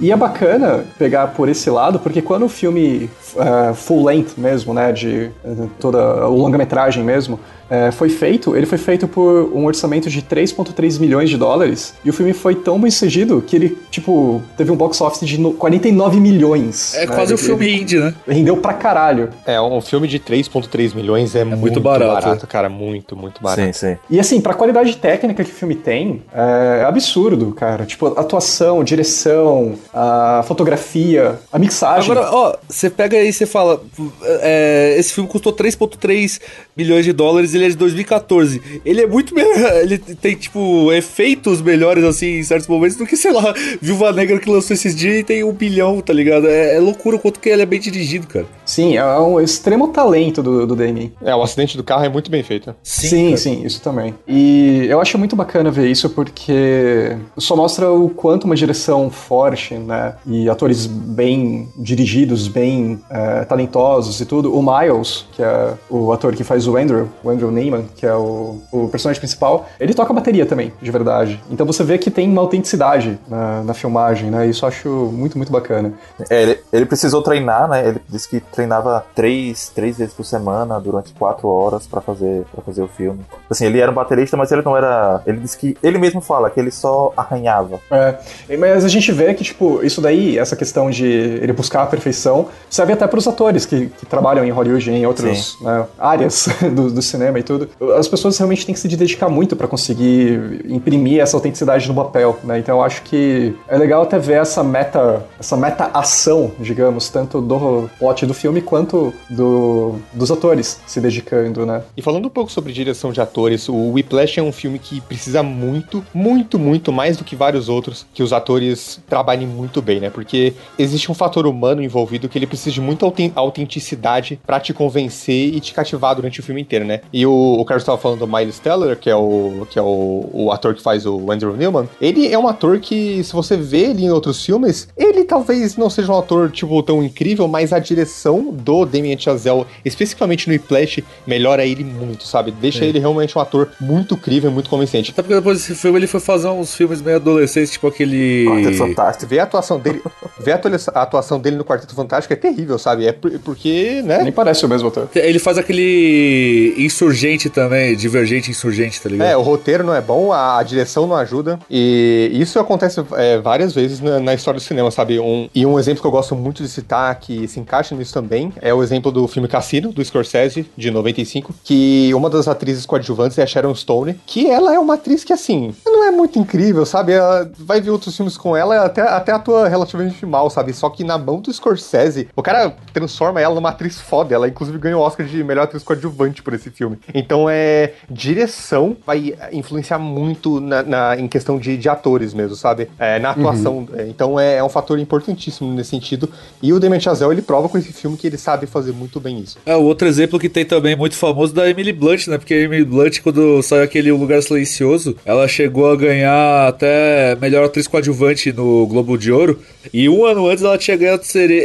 [0.00, 4.74] E é bacana pegar por esse lado, porque quando o filme uh, full length mesmo,
[4.74, 7.38] né, de uh, toda o longa-metragem mesmo,
[7.72, 11.94] é, foi feito, ele foi feito por um orçamento de 3,3 milhões de dólares.
[12.04, 15.38] E o filme foi tão bem sucedido que ele, tipo, teve um box office de
[15.38, 16.94] 49 milhões.
[16.94, 17.14] É né?
[17.14, 18.14] quase um filme indie, né?
[18.28, 19.30] Rendeu pra caralho.
[19.46, 22.26] É, um filme de 3,3 milhões é, é muito, muito barato.
[22.26, 22.46] barato.
[22.46, 22.68] cara.
[22.68, 23.62] Muito, muito barato.
[23.62, 23.96] Sim, sim.
[24.10, 27.86] E assim, pra qualidade técnica que o filme tem, é absurdo, cara.
[27.86, 32.10] Tipo, atuação, direção, a fotografia, a mixagem.
[32.10, 33.82] Agora, ó, você pega aí e você fala:
[34.22, 36.38] é, esse filme custou 3,3
[36.76, 38.80] milhões de dólares e ele é de 2014.
[38.84, 39.52] Ele é muito melhor.
[39.82, 44.38] Ele tem, tipo, efeitos melhores, assim, em certos momentos, do que, sei lá, Viúva Negra
[44.38, 46.46] que lançou esses dias e tem um bilhão, tá ligado?
[46.46, 48.46] É, é loucura o quanto que ele é bem dirigido, cara.
[48.64, 51.12] Sim, é um extremo talento do, do Damien.
[51.22, 52.74] É, o acidente do carro é muito bem feito.
[52.82, 54.14] Sim, sim, sim, isso também.
[54.26, 59.74] E eu acho muito bacana ver isso porque só mostra o quanto uma direção forte,
[59.74, 60.14] né?
[60.26, 64.56] E atores bem dirigidos, bem é, talentosos e tudo.
[64.56, 68.14] O Miles, que é o ator que faz o Andrew, o Andrew Neyman, que é
[68.14, 71.42] o, o personagem principal, ele toca bateria também, de verdade.
[71.50, 74.46] Então você vê que tem uma autenticidade na, na filmagem, né?
[74.46, 75.92] Isso eu acho muito, muito bacana.
[76.30, 77.88] É, ele, ele precisou treinar, né?
[77.88, 82.62] Ele disse que treinava três, três vezes por semana, durante quatro horas para fazer para
[82.62, 83.20] fazer o filme.
[83.50, 85.22] Assim, ele era um baterista, mas ele não era.
[85.26, 85.76] Ele disse que.
[85.82, 87.80] Ele mesmo fala que ele só arranhava.
[87.90, 91.86] É, mas a gente vê que, tipo, isso daí, essa questão de ele buscar a
[91.86, 96.48] perfeição, serve até para os atores que, que, trabalham em Hollywood, em outras né, áreas
[96.72, 100.64] do, do cinema e tudo as pessoas realmente têm que se dedicar muito para conseguir
[100.68, 102.58] imprimir essa autenticidade no papel, né?
[102.58, 107.40] Então eu acho que é legal até ver essa meta, essa meta ação, digamos, tanto
[107.40, 111.82] do plot do filme quanto do, dos atores se dedicando, né?
[111.96, 115.42] E falando um pouco sobre direção de atores, o Whiplash é um filme que precisa
[115.42, 120.10] muito, muito, muito mais do que vários outros que os atores trabalhem muito bem, né?
[120.10, 125.54] Porque existe um fator humano envolvido que ele precisa de muita autenticidade para te convencer
[125.54, 127.00] e te cativar durante o filme inteiro, né?
[127.12, 130.28] E o, o Carlos estava falando do Miles Teller, que é, o, que é o,
[130.32, 133.90] o ator que faz o Andrew Newman, ele é um ator que, se você vê
[133.90, 137.78] ele em outros filmes, ele talvez não seja um ator, tipo, tão incrível, mas a
[137.78, 142.50] direção do Damien Chazelle, especificamente no Whiplash, melhora ele muito, sabe?
[142.50, 142.86] Deixa Sim.
[142.86, 145.10] ele realmente um ator muito incrível e muito convincente.
[145.10, 148.46] Até porque depois desse filme ele foi fazer uns filmes meio adolescentes, tipo aquele...
[148.46, 149.30] Quarteto Fantástico.
[149.30, 150.02] Ver a atuação dele,
[150.38, 153.06] ver a atuação dele no Quarteto Fantástico é terrível, sabe?
[153.06, 154.22] É porque, né?
[154.22, 155.08] Nem parece o mesmo ator.
[155.14, 157.11] Ele faz aquele insurgente
[157.50, 159.28] também também, divergente insurgente, tá ligado?
[159.28, 161.58] É, o roteiro não é bom, a, a direção não ajuda.
[161.70, 165.18] E isso acontece é, várias vezes na, na, história do cinema, sabe?
[165.18, 168.52] Um, e um exemplo que eu gosto muito de citar, que se encaixa nisso também,
[168.60, 173.38] é o exemplo do filme Cassino, do Scorsese, de 95, que uma das atrizes coadjuvantes
[173.38, 176.84] é a Sharon Stone, que ela é uma atriz que, assim, não é muito incrível,
[176.84, 177.12] sabe?
[177.12, 180.72] Ela vai ver outros filmes com ela, até, até atua relativamente mal, sabe?
[180.72, 184.34] Só que na mão do Scorsese, o cara transforma ela numa atriz foda.
[184.34, 186.98] Ela, inclusive, ganhou o Oscar de melhor atriz coadjuvante por esse filme.
[187.14, 192.88] Então, é, direção vai influenciar muito na, na em questão de, de, atores mesmo, sabe?
[192.98, 193.78] É, na atuação.
[193.78, 193.88] Uhum.
[193.94, 196.28] É, então é, é, um fator importantíssimo nesse sentido.
[196.62, 199.40] E o Damien Chazelle, ele prova com esse filme que ele sabe fazer muito bem
[199.40, 199.58] isso.
[199.64, 202.38] É, o outro exemplo que tem também muito famoso da Emily Blunt, né?
[202.38, 207.36] Porque a Emily Blunt, quando saiu aquele O Lugar Silencioso, ela chegou a ganhar até
[207.40, 209.58] melhor atriz coadjuvante no Globo de Ouro.
[209.92, 211.22] E um ano antes ela tinha ganhado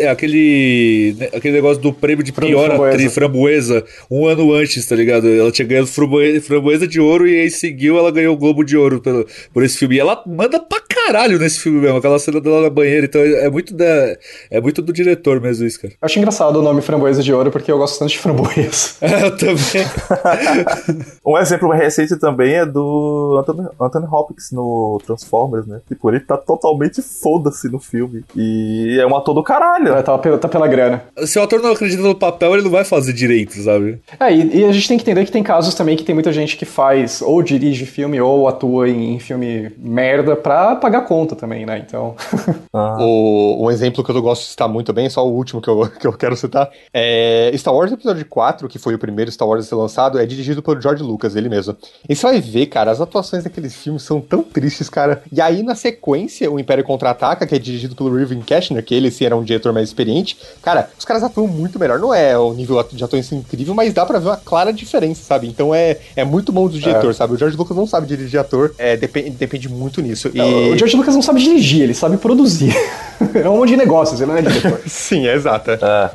[0.09, 2.95] aquele, né, aquele negócio do prêmio de pior Framboesa.
[2.95, 3.85] atriz framboesa.
[4.09, 5.26] Um ano antes, tá ligado?
[5.27, 9.01] Ela tinha ganhado framboesa, de ouro e aí seguiu, ela ganhou o Globo de Ouro
[9.01, 9.95] pelo, por esse filme.
[9.95, 13.05] E ela manda pra caralho nesse filme mesmo, aquela cena dela na banheira.
[13.05, 14.17] Então é muito, da,
[14.51, 15.93] é muito do diretor mesmo isso, cara.
[15.93, 18.97] Eu acho engraçado o nome Framboesa de Ouro, porque eu gosto tanto de framboesa.
[19.07, 19.57] É, eu também.
[21.25, 25.81] Um exemplo mais recente também é do Anthony, Anthony Hopkins no Transformers, né?
[25.87, 28.23] Tipo, ele tá totalmente foda-se no filme.
[28.35, 29.93] E é um ator do caralho.
[29.93, 31.03] É, tá, pela, tá pela grana.
[31.25, 33.99] Se o ator não acredita no papel, ele não vai fazer direito, sabe?
[34.19, 36.31] É, e, e a gente tem que entender que tem casos também que tem muita
[36.31, 41.65] gente que faz ou dirige filme ou atua em filme merda pra pagar conta também,
[41.65, 41.83] né?
[41.85, 42.15] Então.
[42.73, 42.97] Ah.
[42.99, 45.89] O, um exemplo que eu gosto de citar muito bem, só o último que eu,
[45.99, 49.65] que eu quero citar, é Star Wars Episódio 4, que foi o primeiro Star Wars
[49.65, 51.75] a ser lançado, é dirigido pelo George Lucas, ele mesmo.
[52.07, 55.23] E você vai ver, cara, as atuações daqueles filmes são tão tristes, cara.
[55.31, 59.09] E aí, na sequência, o Império Contra-Ataca, que é dirigido pelo Irving Cashner, que ele
[59.09, 61.99] sim era um diretor mais experiente, cara, os caras atuam muito melhor.
[61.99, 65.47] Não é o nível de atuação incrível, mas dá pra ver uma clara diferença, sabe?
[65.47, 67.33] Então é, é muito bom do diretor, sabe?
[67.33, 70.29] O George Lucas não sabe dirigir ator, é, depende, depende muito nisso.
[70.33, 70.41] E...
[70.41, 72.73] O George Lucas não sabe dirigir, ele sabe produzir.
[73.33, 74.81] é um monte de negócios, ele não é diretor.
[74.87, 75.71] Sim, é exato.
[75.71, 76.11] É.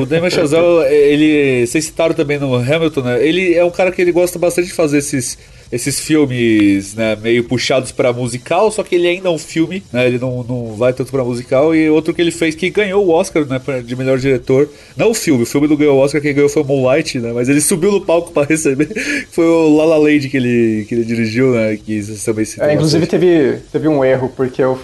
[0.00, 1.66] O Damon Chazelle, ele.
[1.66, 3.26] Vocês citaram também no Hamilton, né?
[3.26, 5.38] Ele é um cara que ele gosta bastante de fazer esses.
[5.74, 10.06] Esses filmes, né, meio puxados pra musical, só que ele ainda é um filme, né,
[10.06, 11.74] ele não, não vai tanto pra musical.
[11.74, 14.68] E outro que ele fez que ganhou o Oscar, né, de melhor diretor.
[14.96, 17.32] Não o filme, o filme não ganhou o Oscar, quem ganhou foi o Moonlight, né,
[17.34, 18.88] mas ele subiu no palco pra receber.
[19.30, 22.68] Foi o La La Land que ele, que ele dirigiu, né, que vocês também citam
[22.68, 23.20] É, inclusive bastante.
[23.20, 24.78] teve, teve um erro, porque o,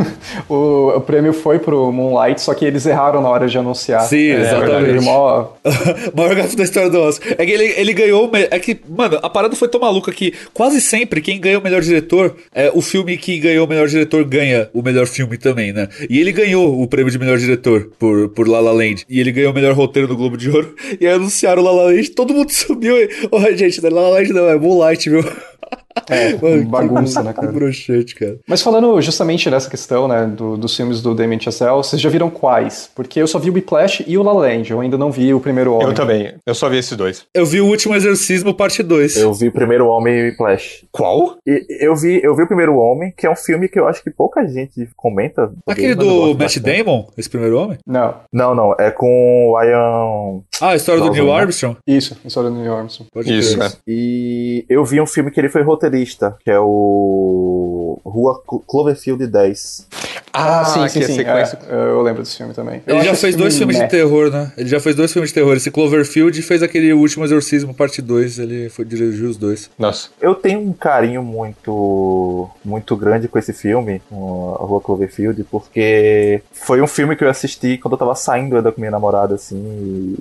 [0.48, 4.00] o, o prêmio foi pro Moonlight, só que eles erraram na hora de anunciar.
[4.02, 5.04] Sim, É, exatamente.
[5.04, 5.48] mó-
[6.16, 7.34] maior gafe da história do Oscar.
[7.38, 8.30] É que ele, ele ganhou.
[8.50, 11.82] É que, mano, a parada foi tão maluca que quase sempre quem ganha o melhor
[11.82, 15.88] diretor, é o filme que ganhou o melhor diretor ganha o melhor filme também, né?
[16.08, 19.04] E ele ganhou o prêmio de melhor diretor por, por La La Land.
[19.08, 20.74] E ele ganhou o melhor roteiro no Globo de Ouro.
[21.00, 22.96] E aí anunciaram La La Land, todo mundo subiu.
[22.98, 25.24] E, oh, gente, La La Land não, é Moonlight, viu?
[26.10, 27.46] É, Mano, bagunça, né, cara?
[27.48, 28.38] Que broxante, cara.
[28.46, 32.30] Mas falando justamente dessa questão, né, do- dos filmes do Damien Chazelle, vocês já viram
[32.30, 32.90] quais?
[32.94, 35.32] Porque eu só vi o Whiplash e o La La Land, eu ainda não vi
[35.34, 35.88] o Primeiro Homem.
[35.88, 36.34] Eu também.
[36.46, 37.24] Eu só vi esses dois.
[37.34, 39.16] Eu vi o último exorcismo, parte 2.
[39.16, 40.84] Eu vi o primeiro Homem e Flash.
[40.92, 41.36] Qual?
[41.46, 44.02] E eu vi, eu vi o primeiro Homem, que é um filme que eu acho
[44.02, 45.50] que pouca gente comenta.
[45.66, 46.60] Aquele do Matt bastante.
[46.78, 47.78] Damon, esse primeiro homem?
[47.86, 50.40] Não, Não, não, é com o Ian.
[50.60, 51.40] Ah, a história do Brosnan, Neil né?
[51.42, 51.76] Armstrong?
[51.86, 53.08] isso, História do New Armstrong.
[53.12, 53.70] Pode Isso, é.
[53.86, 55.99] E eu vi um filme que ele foi roteirista,
[56.44, 59.86] que é o Rua Clo- Cloverfield 10.
[60.32, 61.58] Ah, sim, que sim, é sim, sequência.
[61.68, 62.80] é, eu lembro desse filme também.
[62.86, 63.84] Eu Ele acho já fez dois filmes meh.
[63.84, 64.52] de terror, né?
[64.56, 65.56] Ele já fez dois filmes de terror.
[65.56, 68.38] Esse Cloverfield fez aquele último Exorcismo, parte 2.
[68.38, 69.68] Ele foi dirigir os dois.
[69.76, 70.08] Nossa.
[70.20, 76.80] Eu tenho um carinho muito muito grande com esse filme, a Rua Cloverfield, porque foi
[76.80, 79.56] um filme que eu assisti quando eu tava saindo ainda com minha namorada, assim,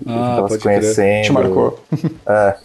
[0.06, 0.80] e a Ah, gente tava se crer.
[0.82, 1.24] conhecendo.
[1.26, 1.80] Te marcou.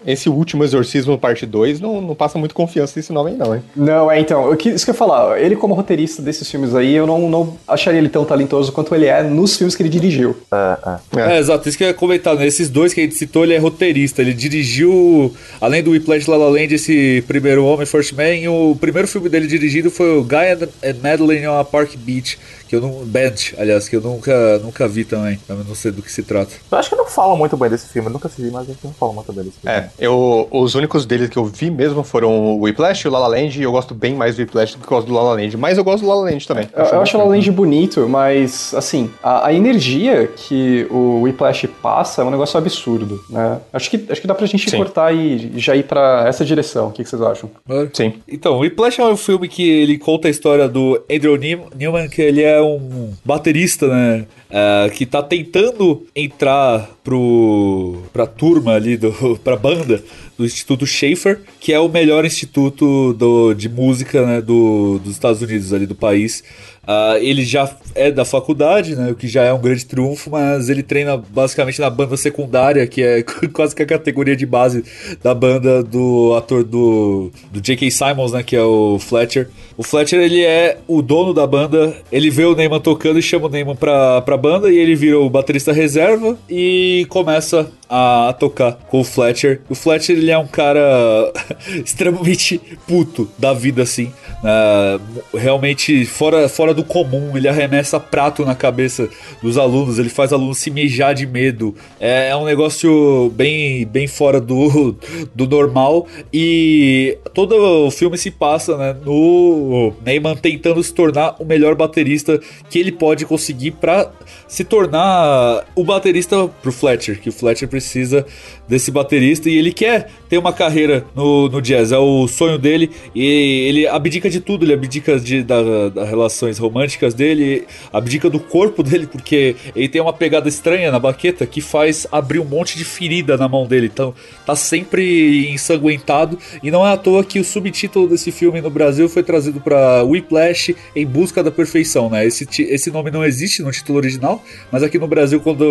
[0.07, 3.62] Esse último Exorcismo, parte 2, não, não passa muito confiança nesse nome aí, não, hein?
[3.74, 6.94] Não, é então, eu, isso que eu ia falar, ele como roteirista desses filmes aí,
[6.94, 10.37] eu não, não acharia ele tão talentoso quanto ele é nos filmes que ele dirigiu.
[10.52, 10.78] É,
[11.16, 11.20] é.
[11.20, 11.37] É.
[11.37, 11.68] É, exato.
[11.68, 12.35] Isso que eu ia comentar.
[12.35, 12.46] Né?
[12.46, 14.22] Esses dois que a gente citou, ele é roteirista.
[14.22, 18.50] Ele dirigiu, além do Whiplash La La Land, esse primeiro Homem, First Man.
[18.50, 20.52] O primeiro filme dele dirigido foi o Guy
[20.83, 22.38] and, Madeline on a Park Beach.
[22.68, 23.04] Que eu não.
[23.04, 25.38] Bench, aliás, que eu nunca, nunca vi também.
[25.48, 26.52] Eu não sei do que se trata.
[26.70, 28.78] Eu acho que não falam muito bem desse filme, eu nunca assisti, mas a gente
[28.83, 29.76] não fala muito bem desse filme.
[29.76, 33.18] É, eu, os únicos deles que eu vi mesmo foram o Whiplash e o La
[33.20, 35.23] La Land, e eu gosto bem mais do Whiplash do que eu gosto do La
[35.23, 36.68] La Land, mas eu gosto do La La Land também.
[36.75, 41.23] Eu, eu acho o La La Land bonito, mas, assim, a, a energia que o
[41.23, 43.61] Whiplash passa é um negócio absurdo, né?
[43.73, 44.77] Acho que, acho que dá pra gente Sim.
[44.77, 46.88] cortar e já ir pra essa direção.
[46.88, 47.51] O que, que vocês acham?
[47.92, 48.14] Sim.
[48.29, 52.23] Então, o Whiplash é um filme que ele conta a história do Andrew Newman, que
[52.23, 54.27] ele é um baterista, né?
[54.55, 60.01] é, que tá tentando entrar pro, pra turma ali, do, pra banda
[60.37, 65.40] do Instituto Schaefer, que é o melhor instituto do, de música né, do, dos Estados
[65.42, 66.42] Unidos, ali do país.
[66.87, 70.68] Ah, ele já é da faculdade, né, o que já é um grande triunfo, mas
[70.68, 74.85] ele treina basicamente na banda secundária, que é quase que a categoria de base
[75.22, 77.90] da banda do ator do, do J.K.
[77.90, 79.48] Simons, né, que é o Fletcher.
[79.76, 83.46] O Fletcher, ele é o dono da banda, ele vê o Neyman tocando e chama
[83.46, 88.72] o Neyman pra, pra banda, e ele vira o baterista reserva e começa a, tocar
[88.88, 89.61] com o Fletcher.
[89.68, 91.33] O Fletcher, ele é um cara
[91.85, 95.00] extremamente puto da vida, assim, né,
[95.35, 99.09] realmente fora fora do comum, ele arremessa prato na cabeça
[99.42, 101.75] dos alunos, ele faz alunos se mijar de medo.
[102.01, 104.97] É, é um negócio bem, bem fora do,
[105.35, 111.44] do normal e todo o filme se passa né, no Neyman tentando se tornar o
[111.44, 114.11] melhor baterista que ele pode conseguir para
[114.47, 118.25] se tornar o baterista pro Fletcher, que o Fletcher precisa
[118.68, 122.90] desse baterista e ele quer ter uma carreira no, no jazz, é o sonho dele
[123.14, 123.25] e
[123.68, 128.82] ele abdica de tudo, ele abdica de, da, das relações românticas dele, abdica do corpo
[128.82, 132.84] dele, porque ele tem uma pegada estranha na baqueta que faz abrir um monte de
[132.84, 137.44] ferida na mão dele, então tá sempre ensanguentado e não é à toa que o
[137.44, 142.26] subtítulo desse filme no Brasil foi trazido para Whiplash em busca da perfeição, né?
[142.26, 145.64] Esse, esse nome não existe no título original, mas aqui no Brasil quando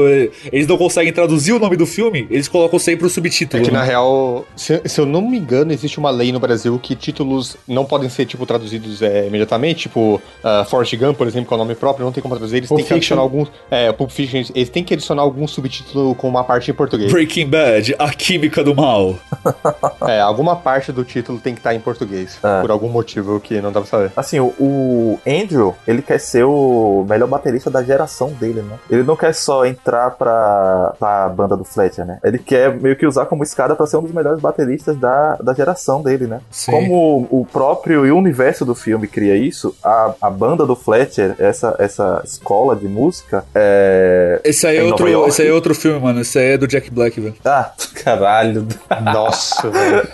[0.51, 3.61] eles não conseguem traduzir o nome do filme, eles colocam sempre o subtítulo.
[3.61, 3.79] É que né?
[3.79, 7.57] na real, se, se, eu não me engano, existe uma lei no Brasil que títulos
[7.67, 9.83] não podem ser, tipo, traduzidos é, imediatamente.
[9.83, 12.57] Tipo, uh, Forrest Gump, por exemplo, que é o nome próprio, não tem como traduzir.
[12.57, 13.51] Eles Pulp têm que adicionar alguns.
[13.69, 17.11] É, Pulp Fiction, eles têm que adicionar algum subtítulo com uma parte em português.
[17.11, 19.15] Breaking Bad, a química do mal.
[20.07, 22.37] é, alguma parte do título tem que estar em português.
[22.43, 22.61] É.
[22.61, 24.11] Por algum motivo que não dá pra saber.
[24.15, 28.77] Assim, o, o Andrew, ele quer ser o melhor baterista da geração dele, né?
[28.89, 32.19] Ele não quer só entrar pra, pra banda do Fletcher, né?
[32.23, 35.53] Ele quer meio que usar como escada para ser um dos melhores bateristas da, da
[35.53, 36.41] geração dele, né?
[36.51, 36.71] Sim.
[36.71, 41.35] Como o próprio e o universo do filme cria isso, a, a banda do Fletcher,
[41.39, 44.41] essa, essa escola de música, é.
[44.43, 46.21] Esse aí, é outro, esse aí é outro filme, mano.
[46.21, 47.35] Esse aí é do Jack Black, velho.
[47.45, 47.71] Ah,
[48.03, 48.67] caralho.
[49.01, 50.07] Nossa, velho.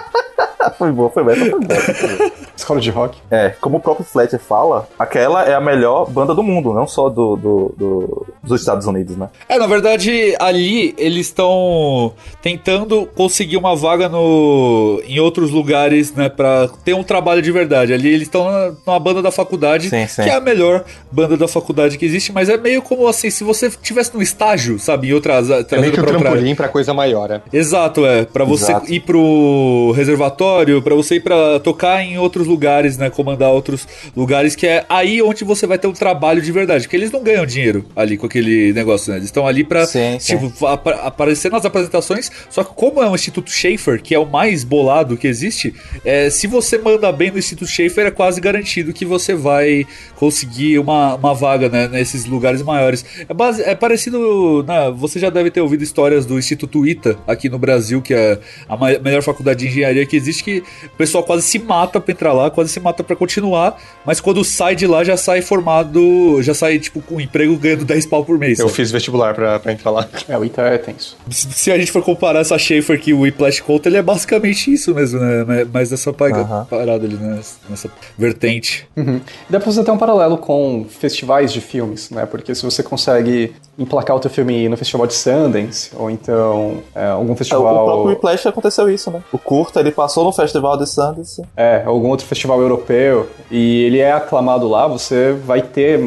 [0.78, 2.32] foi boa, foi boa, foi boa.
[2.56, 3.18] Escola de rock.
[3.30, 7.08] É, como o próprio Fletcher fala, aquela é a melhor banda do mundo, não só
[7.08, 9.28] do, do, do dos Estados Unidos, né?
[9.48, 16.28] É, na verdade, ali eles estão tentando conseguir uma vaga no, em outros lugares, né,
[16.28, 17.92] pra ter um trabalho de verdade.
[17.92, 20.22] Ali eles estão numa banda da faculdade, sim, sim.
[20.22, 23.44] que é a melhor banda da faculdade que existe, mas é meio como assim, se
[23.44, 25.50] você tivesse no estágio, sabe, em outras...
[25.50, 27.42] É meio que um trampolim pra coisa maior, né?
[27.52, 28.24] Exato, é.
[28.24, 28.92] Pra você Exato.
[28.92, 34.54] ir pro reservatório, pra você ir pra tocar em outros lugares, né, comandar outros lugares,
[34.54, 37.46] que é aí onde você vai ter um trabalho de verdade, porque eles não ganham
[37.46, 39.18] dinheiro ali com aquele negócio, né?
[39.18, 40.66] Eles estão ali pra sim, tipo, sim.
[40.66, 42.30] Ap aparecer nas apresentações.
[42.50, 45.74] Só que, como é um Instituto Schaefer, que é o mais bolado que existe,
[46.04, 50.78] é, se você manda bem no Instituto Schaefer, é quase garantido que você vai conseguir
[50.78, 53.04] uma, uma vaga né, nesses lugares maiores.
[53.28, 54.64] É, base, é parecido.
[54.66, 58.38] Né, você já deve ter ouvido histórias do Instituto ITA aqui no Brasil, que é
[58.68, 62.31] a melhor faculdade de engenharia que existe, que o pessoal quase se mata pra entrar
[62.32, 66.54] lá, quase se mata pra continuar, mas quando sai de lá já sai formado, já
[66.54, 68.58] sai tipo com um emprego ganhando 10 pau por mês.
[68.58, 68.76] Eu sabe?
[68.76, 70.08] fiz vestibular pra, pra entrar lá.
[70.28, 71.16] É, o ITA é tenso.
[71.28, 74.72] Se, se, a gente for comparar essa Schaefer que o Whiplash conta, ele é basicamente
[74.72, 75.64] isso mesmo, né?
[75.72, 77.40] Mais dessa parada ali, né?
[77.68, 78.86] Nessa vertente.
[78.96, 79.20] Uhum.
[79.48, 82.26] Dá pra fazer até um paralelo com festivais de filmes, né?
[82.26, 87.06] Porque se você consegue emplacar o teu filme no festival de Sundance, ou então é,
[87.06, 87.62] algum festival...
[87.62, 89.22] O próprio Whiplash aconteceu isso, né?
[89.32, 91.42] O curta, ele passou no festival de Sundance.
[91.56, 95.98] É, algum outro festival europeu, e ele é aclamado lá, você vai ter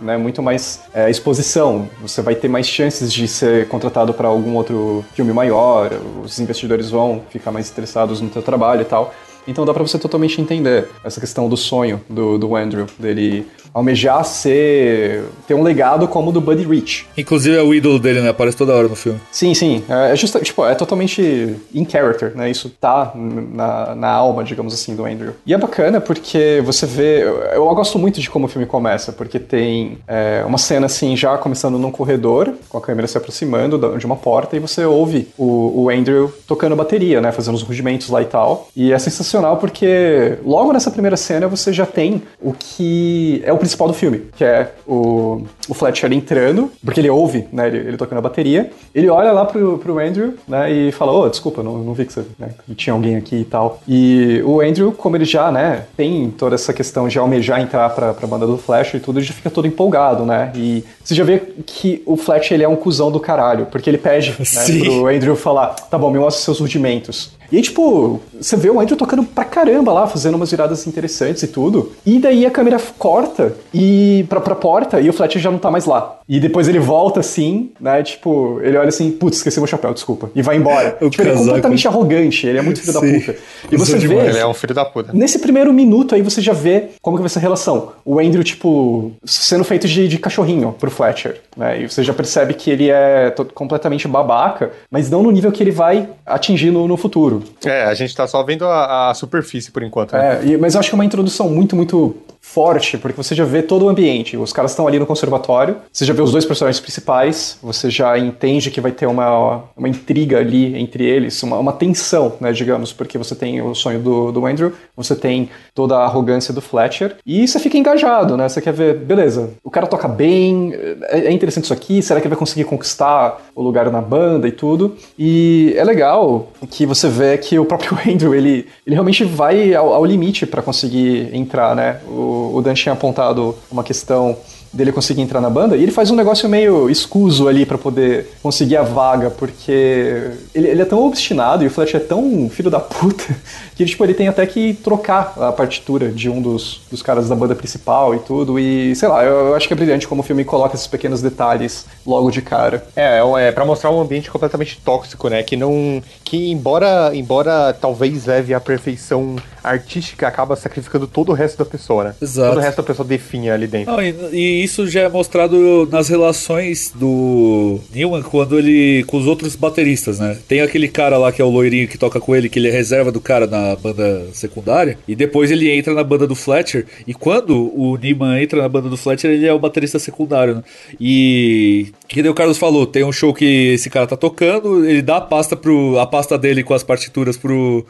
[0.00, 4.56] né, muito mais é, exposição, você vai ter mais chances de ser contratado para algum
[4.56, 5.90] outro filme maior,
[6.24, 9.12] os investidores vão ficar mais interessados no teu trabalho e tal.
[9.46, 14.24] Então dá para você totalmente entender essa questão do sonho do, do Andrew, dele almejar
[14.24, 17.06] ser ter um legado como o do Buddy Rich.
[17.16, 18.30] Inclusive é o ídolo dele, né?
[18.30, 19.20] Aparece toda hora no filme.
[19.30, 19.84] Sim, sim.
[19.88, 22.50] É, é justa, tipo, é totalmente in character, né?
[22.50, 25.34] Isso tá na, na alma, digamos assim, do Andrew.
[25.46, 27.22] E é bacana porque você vê.
[27.22, 31.16] Eu, eu gosto muito de como o filme começa, porque tem é, uma cena assim,
[31.16, 35.28] já começando num corredor, com a câmera se aproximando de uma porta, e você ouve
[35.38, 37.30] o, o Andrew tocando bateria, né?
[37.32, 38.68] Fazendo os rugimentos lá e tal.
[38.74, 43.58] E é sensacional porque logo nessa primeira cena você já tem o que é o
[43.58, 47.96] principal do filme, que é o, o Fletcher entrando, porque ele ouve, né, ele, ele
[47.96, 51.62] tocando a bateria, ele olha lá pro, pro Andrew, né, e fala, ô, oh, desculpa,
[51.62, 53.80] não, não vi que, você, né, que tinha alguém aqui e tal.
[53.86, 58.14] E o Andrew, como ele já, né, tem toda essa questão de almejar entrar pra,
[58.14, 61.24] pra banda do Fletcher e tudo, ele já fica todo empolgado, né, e você já
[61.24, 65.06] vê que o Fletcher, ele é um cuzão do caralho, porque ele pede, né, pro
[65.06, 67.38] Andrew falar, tá bom, me mostra seus rudimentos.
[67.50, 71.42] E aí, tipo, você vê o Andrew tocando pra caramba lá, fazendo umas viradas interessantes
[71.42, 71.92] e tudo.
[72.06, 75.70] E daí a câmera corta e pra, pra porta e o Fletcher já não tá
[75.70, 76.18] mais lá.
[76.28, 78.02] E depois ele volta assim, né?
[78.02, 80.30] Tipo, ele olha assim, putz, esqueci meu chapéu, desculpa.
[80.34, 80.96] E vai embora.
[81.10, 81.22] tipo, casaco.
[81.22, 83.12] ele é completamente arrogante, ele é muito filho Sim.
[83.12, 83.38] da puta.
[83.72, 84.14] E você vê.
[84.14, 85.12] Ele é um filho da puta.
[85.12, 87.92] Nesse primeiro minuto aí você já vê como que vai ser a relação.
[88.04, 91.40] O Andrew, tipo, sendo feito de, de cachorrinho pro Fletcher.
[91.56, 91.82] Né?
[91.82, 95.72] E você já percebe que ele é completamente babaca, mas não no nível que ele
[95.72, 97.39] vai atingir no, no futuro.
[97.64, 100.12] É, a gente tá só vendo a, a superfície por enquanto.
[100.12, 100.40] Né?
[100.42, 103.44] É, e, mas eu acho que é uma introdução muito, muito forte, porque você já
[103.44, 104.36] vê todo o ambiente.
[104.36, 108.18] Os caras estão ali no conservatório, você já vê os dois personagens principais, você já
[108.18, 112.92] entende que vai ter uma, uma intriga ali entre eles, uma, uma tensão, né, digamos,
[112.92, 117.16] porque você tem o sonho do, do Andrew, você tem toda a arrogância do Fletcher,
[117.24, 118.48] e você fica engajado, né?
[118.48, 122.28] Você quer ver, beleza, o cara toca bem, é, é interessante isso aqui, será que
[122.28, 124.96] vai conseguir conquistar o lugar na banda e tudo?
[125.18, 129.92] E é legal que você vê que o próprio Andrew, ele, ele realmente vai ao,
[129.92, 132.00] ao limite para conseguir entrar, né?
[132.06, 134.36] O, o Dan tinha apontado uma questão
[134.72, 138.28] dele conseguir entrar na banda, e ele faz um negócio meio escuso ali para poder
[138.42, 142.70] conseguir a vaga, porque ele, ele, é tão obstinado e o Fletcher é tão filho
[142.70, 143.24] da puta
[143.74, 147.34] que tipo, ele tem até que trocar a partitura de um dos, dos caras da
[147.34, 150.24] banda principal e tudo, e sei lá, eu, eu acho que é brilhante como o
[150.24, 152.86] filme coloca esses pequenos detalhes logo de cara.
[152.94, 156.00] É, é, é para mostrar um ambiente completamente tóxico, né, que não...
[156.24, 162.04] que embora, embora talvez leve à perfeição artística, acaba sacrificando todo o resto da pessoa,
[162.04, 162.14] né?
[162.20, 162.48] Exato.
[162.48, 163.92] Todo o resto da pessoa definha ali dentro.
[163.92, 169.26] Não, e, e isso já é mostrado nas relações do Newman quando ele com os
[169.26, 170.36] outros bateristas, né?
[170.48, 172.70] Tem aquele cara lá que é o loirinho que toca com ele, que ele é
[172.70, 177.14] reserva do cara na banda secundária, e depois ele entra na banda do Fletcher, e
[177.14, 180.62] quando o Newman entra na banda do Fletcher, ele é o baterista secundário, né?
[181.00, 185.18] E que o Carlos falou, tem um show que esse cara tá tocando, ele dá
[185.18, 187.86] a pasta pro a pasta dele com as partituras pro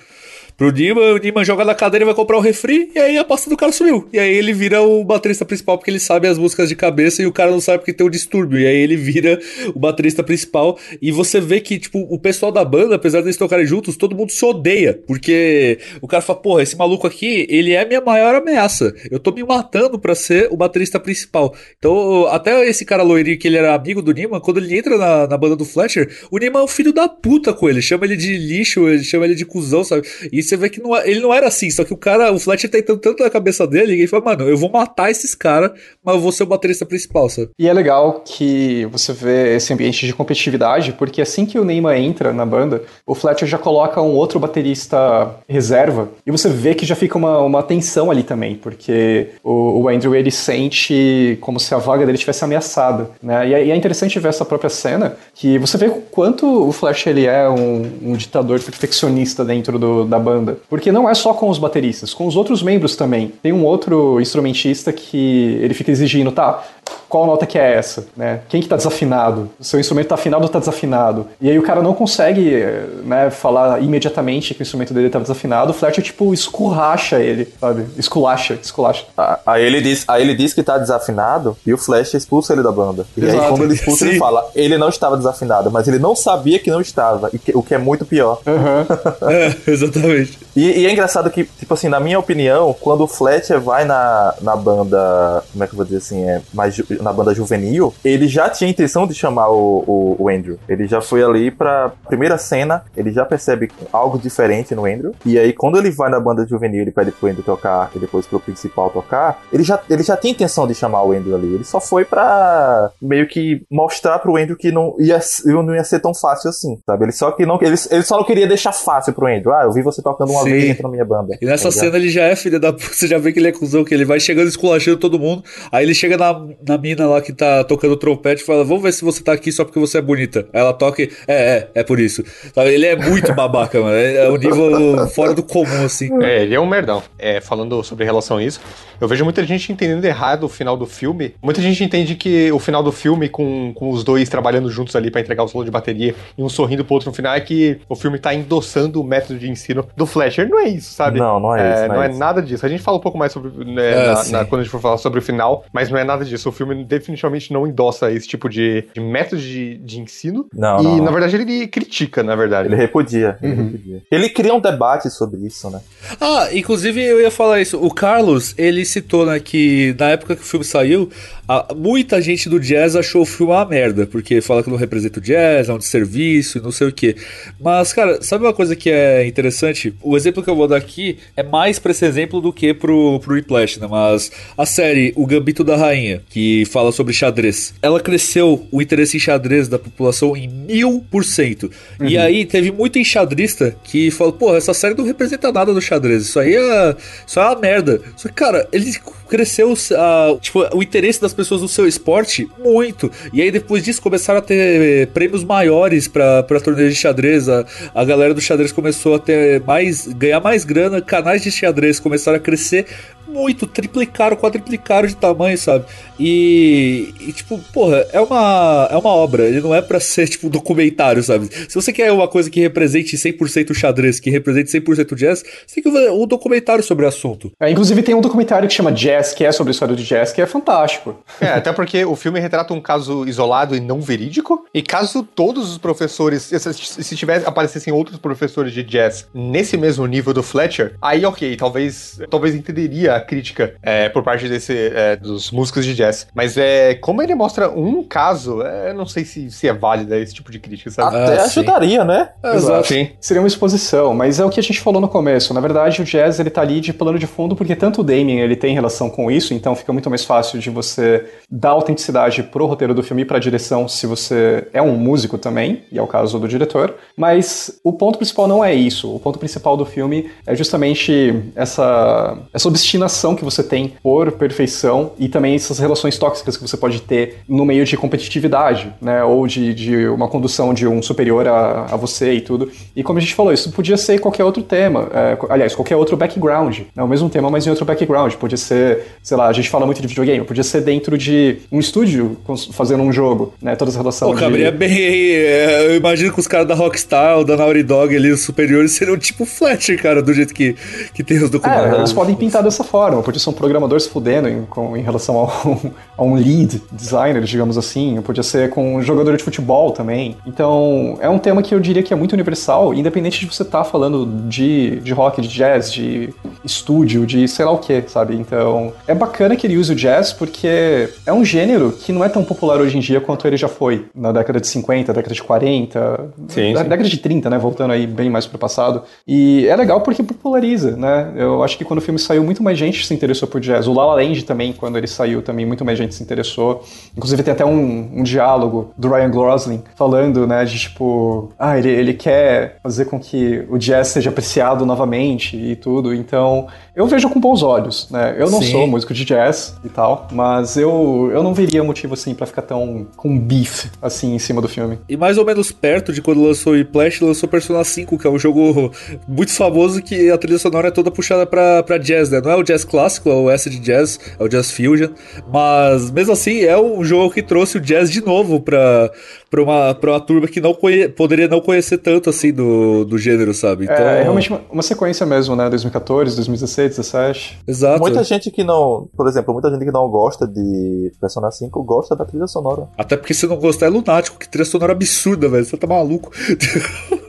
[0.61, 3.25] pro Nima, o Nima joga na cadeira e vai comprar o refri, e aí a
[3.25, 4.07] pasta do cara sumiu.
[4.13, 7.27] E aí ele vira o baterista principal porque ele sabe as músicas de cabeça e
[7.27, 8.61] o cara não sabe porque tem um distúrbio.
[8.61, 9.41] E aí ele vira
[9.75, 10.79] o baterista principal.
[11.01, 14.15] E você vê que, tipo, o pessoal da banda, apesar de eles tocarem juntos, todo
[14.15, 15.01] mundo se odeia.
[15.07, 18.95] Porque o cara fala, porra, esse maluco aqui, ele é minha maior ameaça.
[19.11, 21.55] Eu tô me matando pra ser o baterista principal.
[21.79, 25.27] Então, até esse cara loirinho que ele era amigo do Nima, quando ele entra na,
[25.27, 27.81] na banda do Fletcher, o Nima é um filho da puta com ele.
[27.81, 30.07] Chama ele de lixo, ele chama ele de cuzão, sabe?
[30.31, 32.38] E você vê que não, é, ele não era assim, só que o cara, o
[32.38, 35.34] Fletcher tá entrando tanto na cabeça dele, que ele fala, mano, eu vou matar esses
[35.34, 35.70] caras,
[36.05, 37.51] mas eu vou ser o baterista principal, sabe?
[37.59, 41.96] E é legal que você vê esse ambiente de competitividade, porque assim que o Neymar
[41.96, 46.84] entra na banda, o Fletcher já coloca um outro baterista reserva, e você vê que
[46.84, 51.74] já fica uma, uma tensão ali também, porque o, o Andrew, ele sente como se
[51.74, 53.48] a vaga dele tivesse ameaçada, né?
[53.48, 56.72] E é, e é interessante ver essa própria cena, que você vê o quanto o
[56.72, 60.39] Fletcher, ele é um, um ditador perfeccionista dentro do, da banda.
[60.68, 63.32] Porque não é só com os bateristas, com os outros membros também.
[63.43, 66.64] Tem um outro instrumentista que ele fica exigindo, tá,
[67.09, 68.41] qual nota que é essa, né?
[68.49, 69.51] Quem que tá desafinado?
[69.59, 71.26] O seu instrumento tá afinado ou tá desafinado?
[71.41, 72.62] E aí o cara não consegue,
[73.05, 77.86] né, falar imediatamente que o instrumento dele tá desafinado, o Fletcher, tipo, escurracha ele, sabe?
[77.97, 79.05] Esculacha, esculacha.
[79.45, 82.72] Aí ele diz, aí ele diz que tá desafinado e o Flash expulsa ele da
[82.72, 83.07] banda.
[83.16, 83.43] E Exato.
[83.43, 84.11] aí quando ele expulsa, Sim.
[84.11, 87.74] ele fala, ele não estava desafinado, mas ele não sabia que não estava, o que
[87.74, 88.41] é muito pior.
[88.47, 88.86] Uhum.
[89.28, 90.38] é, exatamente.
[90.55, 94.34] E, e, é engraçado que, tipo assim, na minha opinião, quando o Fletcher vai na,
[94.40, 98.26] na banda, como é que eu vou dizer assim, é mais na banda juvenil, ele
[98.26, 100.59] já tinha a intenção de chamar o, o, o, Andrew.
[100.68, 105.14] Ele já foi ali pra primeira cena, ele já percebe algo diferente no Andrew.
[105.24, 108.26] E aí, quando ele vai na banda juvenil, ele pede pro Andrew tocar e depois
[108.26, 111.55] pro principal tocar, ele já, ele já tinha intenção de chamar o Andrew ali.
[111.55, 116.01] Ele só foi pra meio que mostrar pro Andrew que não ia, não ia ser
[116.01, 117.05] tão fácil assim, sabe?
[117.05, 119.53] Ele só que não, ele, ele só não queria deixar fácil pro Andrew.
[119.53, 120.44] Ah, eu vi você tocando uma.
[120.53, 121.38] Vez da minha banda.
[121.40, 123.48] E nessa tá cena ele já é filho da puta, você já vê que ele
[123.48, 127.07] é cuzão, que ele vai chegando esculachando todo mundo, aí ele chega na, na mina
[127.07, 129.98] lá que tá tocando trompete fala: Vamos ver se você tá aqui só porque você
[129.98, 130.46] é bonita.
[130.53, 131.11] Aí ela toca e.
[131.26, 132.24] É, é, é por isso.
[132.55, 132.70] Sabe?
[132.70, 133.96] Ele é muito babaca, mano.
[133.96, 136.11] É um nível fora do comum, assim.
[136.22, 137.03] É, ele é um merdão.
[137.18, 138.61] É, falando sobre relação a isso,
[139.01, 141.34] eu vejo muita gente entendendo errado o final do filme.
[141.42, 145.11] Muita gente entende que o final do filme, com, com os dois trabalhando juntos ali
[145.11, 147.78] para entregar o solo de bateria e um sorrindo pro outro no final, é que
[147.88, 150.49] o filme tá endossando o método de ensino do Fletcher.
[150.49, 151.18] Não é isso, sabe?
[151.18, 151.89] Não, não é, é isso.
[151.89, 152.64] Não, não é, é nada disso.
[152.64, 153.51] A gente fala um pouco mais sobre.
[153.64, 156.05] Né, é, na, na, quando a gente for falar sobre o final, mas não é
[156.05, 156.49] nada disso.
[156.49, 160.47] O filme definitivamente não endossa esse tipo de, de método de, de ensino.
[160.55, 162.68] Não, e, não, na verdade, ele critica, na verdade.
[162.68, 163.64] Ele repudia, ele uhum.
[163.64, 164.03] repudia.
[164.11, 165.81] Ele cria um debate sobre isso, né?
[166.20, 167.83] Ah, inclusive eu ia falar isso.
[167.83, 171.11] O Carlos, ele citou, né, que na época que o filme saiu,
[171.51, 175.18] a, muita gente do jazz achou o filme uma merda, porque fala que não representa
[175.18, 177.16] o jazz, é um desserviço e não sei o que.
[177.61, 179.92] Mas, cara, sabe uma coisa que é interessante?
[180.01, 183.18] O exemplo que eu vou dar aqui é mais pra esse exemplo do que pro,
[183.18, 183.88] pro Whiplash, né?
[183.90, 189.16] Mas a série O Gambito da Rainha, que fala sobre xadrez, ela cresceu o interesse
[189.16, 191.68] em xadrez da população em mil por cento.
[192.01, 192.22] E uhum.
[192.22, 196.38] aí teve muito enxadrista que falou, porra, essa série não representa nada do xadrez, isso
[196.38, 196.96] aí é,
[197.26, 198.01] isso é uma merda.
[198.16, 199.01] Só que, cara, eles
[199.31, 203.11] cresceu a, tipo, o interesse das pessoas no seu esporte muito.
[203.33, 207.49] E aí depois disso começaram a ter prêmios maiores para torneios de xadrez.
[207.49, 207.64] A,
[207.95, 212.37] a galera do xadrez começou a ter mais, ganhar mais grana, canais de xadrez começaram
[212.37, 212.87] a crescer
[213.31, 215.85] muito, triplicaram, quadriplicaram de tamanho, sabe?
[216.18, 220.49] E, e, tipo, porra, é uma, é uma obra, ele não é para ser, tipo,
[220.49, 221.49] um documentário, sabe?
[221.68, 225.85] Se você quer uma coisa que represente 100% xadrez, que represente 100% jazz, você tem
[225.85, 227.53] que ver um documentário sobre o assunto.
[227.61, 230.33] É, inclusive tem um documentário que chama Jazz, que é sobre a história do jazz,
[230.33, 231.16] que é fantástico.
[231.41, 235.71] É, até porque o filme retrata um caso isolado e não verídico, e caso todos
[235.71, 240.97] os professores, se, se tiver, aparecessem outros professores de jazz nesse mesmo nível do Fletcher,
[241.01, 246.27] aí ok, talvez, talvez entenderia crítica é, por parte desse, é, dos músicos de jazz.
[246.35, 250.35] Mas é como ele mostra um caso, é, não sei se, se é válida esse
[250.35, 251.16] tipo de crítica, sabe?
[251.16, 252.31] Até ah, ajudaria, né?
[252.43, 252.89] Exato.
[252.89, 253.11] Sim.
[253.21, 255.53] Seria uma exposição, mas é o que a gente falou no começo.
[255.53, 258.41] Na verdade, o jazz ele tá ali de plano de fundo porque tanto o Damien
[258.41, 262.67] ele tem relação com isso, então fica muito mais fácil de você dar autenticidade pro
[262.67, 266.07] roteiro do filme e pra direção se você é um músico também, e é o
[266.07, 266.95] caso do diretor.
[267.17, 269.15] Mas o ponto principal não é isso.
[269.15, 275.13] O ponto principal do filme é justamente essa, essa obstinação que você tem por perfeição
[275.19, 279.23] e também essas relações tóxicas que você pode ter no meio de competitividade, né?
[279.25, 282.71] Ou de, de uma condução de um superior a, a você e tudo.
[282.95, 286.17] E como a gente falou, isso podia ser qualquer outro tema, é, aliás, qualquer outro
[286.17, 286.81] background.
[286.95, 287.03] Né?
[287.03, 288.35] O mesmo tema, mas em outro background.
[288.35, 291.78] Podia ser, sei lá, a gente fala muito de videogame, podia ser dentro de um
[291.78, 292.36] estúdio
[292.72, 293.76] fazendo um jogo, né?
[293.76, 294.30] Toda essa relação.
[294.34, 294.70] Pô, de...
[294.70, 294.90] bem.
[294.90, 298.92] É, eu imagino que os caras da Rockstar ou da Naughty Dog ali, os superiores,
[298.92, 300.74] seriam tipo Fletcher, cara, do jeito que,
[301.14, 301.94] que tem os documentos.
[301.94, 303.22] É, eles podem pintar dessa forma.
[303.22, 305.80] Podia ser um programador se fudendo em, com, em relação ao,
[306.16, 308.20] a um lead designer, digamos assim.
[308.22, 310.36] Podia ser com um jogador de futebol também.
[310.46, 313.78] Então, é um tema que eu diria que é muito universal, independente de você estar
[313.78, 316.30] tá falando de, de rock, de jazz, de
[316.64, 318.34] estúdio, de sei lá o que, sabe?
[318.34, 322.28] Então, é bacana que ele use o jazz porque é um gênero que não é
[322.28, 325.43] tão popular hoje em dia quanto ele já foi na década de 50, década de
[325.43, 326.74] 40, sim, sim.
[326.74, 327.59] década de 30, né?
[327.59, 329.03] Voltando aí bem mais pro passado.
[329.26, 331.32] E é legal porque populariza, né?
[331.36, 333.86] Eu acho que quando o filme saiu, muito mais gente se interessou por jazz.
[333.86, 336.84] O La La Land também, quando ele saiu, também muito mais gente se interessou.
[337.16, 341.91] Inclusive tem até um, um diálogo do Ryan Gosling falando, né, de tipo, ah, ele,
[341.91, 346.14] ele quer fazer com que o jazz seja apreciado novamente e tudo.
[346.14, 348.34] Então, eu vejo com bons olhos, né?
[348.38, 348.70] Eu não Sim.
[348.71, 352.62] Sou músico de jazz e tal, mas eu, eu não veria motivo assim para ficar
[352.62, 354.99] tão com beef assim em cima do filme.
[355.09, 358.31] E mais ou menos perto de quando lançou o Whiplash, lançou Persona 5, que é
[358.31, 358.93] um jogo
[359.27, 362.41] muito famoso que a trilha sonora é toda puxada pra, pra jazz, né?
[362.41, 365.11] Não é o jazz clássico, é o acid jazz, é o jazz fusion,
[365.53, 369.11] mas mesmo assim é um jogo que trouxe o jazz de novo pra,
[369.51, 373.18] pra, uma, pra uma turma que não conhe, poderia não conhecer tanto assim do, do
[373.18, 373.87] gênero, sabe?
[373.89, 374.07] É, então...
[374.07, 375.68] É, é realmente uma, uma sequência mesmo, né?
[375.68, 377.59] 2014, 2016, 2017.
[377.66, 378.01] Exato.
[378.01, 382.17] Muita gente que não, por exemplo, muita gente que não gosta de Persona 5 gosta
[382.17, 382.89] da trilha sonora.
[382.97, 385.65] Até porque se não gostar é lunático, que trilha sonora absurda, velho.
[385.65, 386.31] Você tá maluco.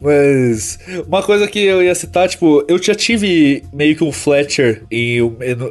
[0.00, 4.82] Mas uma coisa que eu ia citar, tipo, eu já tive meio que um Fletcher
[4.90, 5.18] em,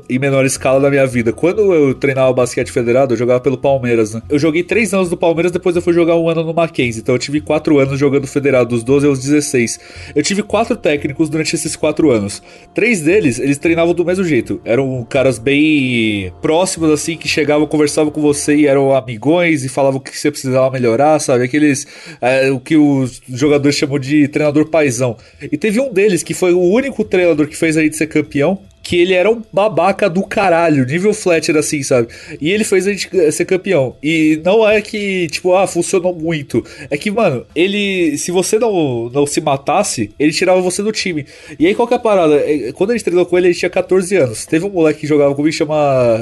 [0.09, 1.33] em menor escala na minha vida.
[1.33, 4.21] Quando eu treinava basquete federado, eu jogava pelo Palmeiras, né?
[4.29, 7.01] Eu joguei três anos no Palmeiras, depois eu fui jogar um ano no Mackenzie.
[7.01, 9.79] Então eu tive quatro anos jogando federado, dos 12 aos 16.
[10.15, 12.41] Eu tive quatro técnicos durante esses quatro anos.
[12.73, 14.61] Três deles, eles treinavam do mesmo jeito.
[14.63, 19.97] Eram caras bem próximos, assim, que chegavam, conversavam com você e eram amigões e falavam
[19.97, 21.45] o que você precisava melhorar, sabe?
[21.45, 21.87] Aqueles.
[22.21, 25.17] É, o que os jogadores chamam de treinador paisão.
[25.41, 28.61] E teve um deles que foi o único treinador que fez a gente ser campeão
[28.85, 32.07] que ele era um babaca do caralho, nível Fletcher assim, sabe?
[32.39, 33.95] E ele fez a gente ser campeão.
[34.01, 36.63] E não é que, tipo, ah, funcionou muito.
[36.91, 41.25] É que, mano, ele, se você não, não se matasse, ele tirava você do time.
[41.57, 42.35] E aí qual que é a parada?
[42.35, 44.45] É, quando a gente treinou com ele, ele tinha 14 anos.
[44.45, 45.75] Teve um moleque que jogava comigo, chama.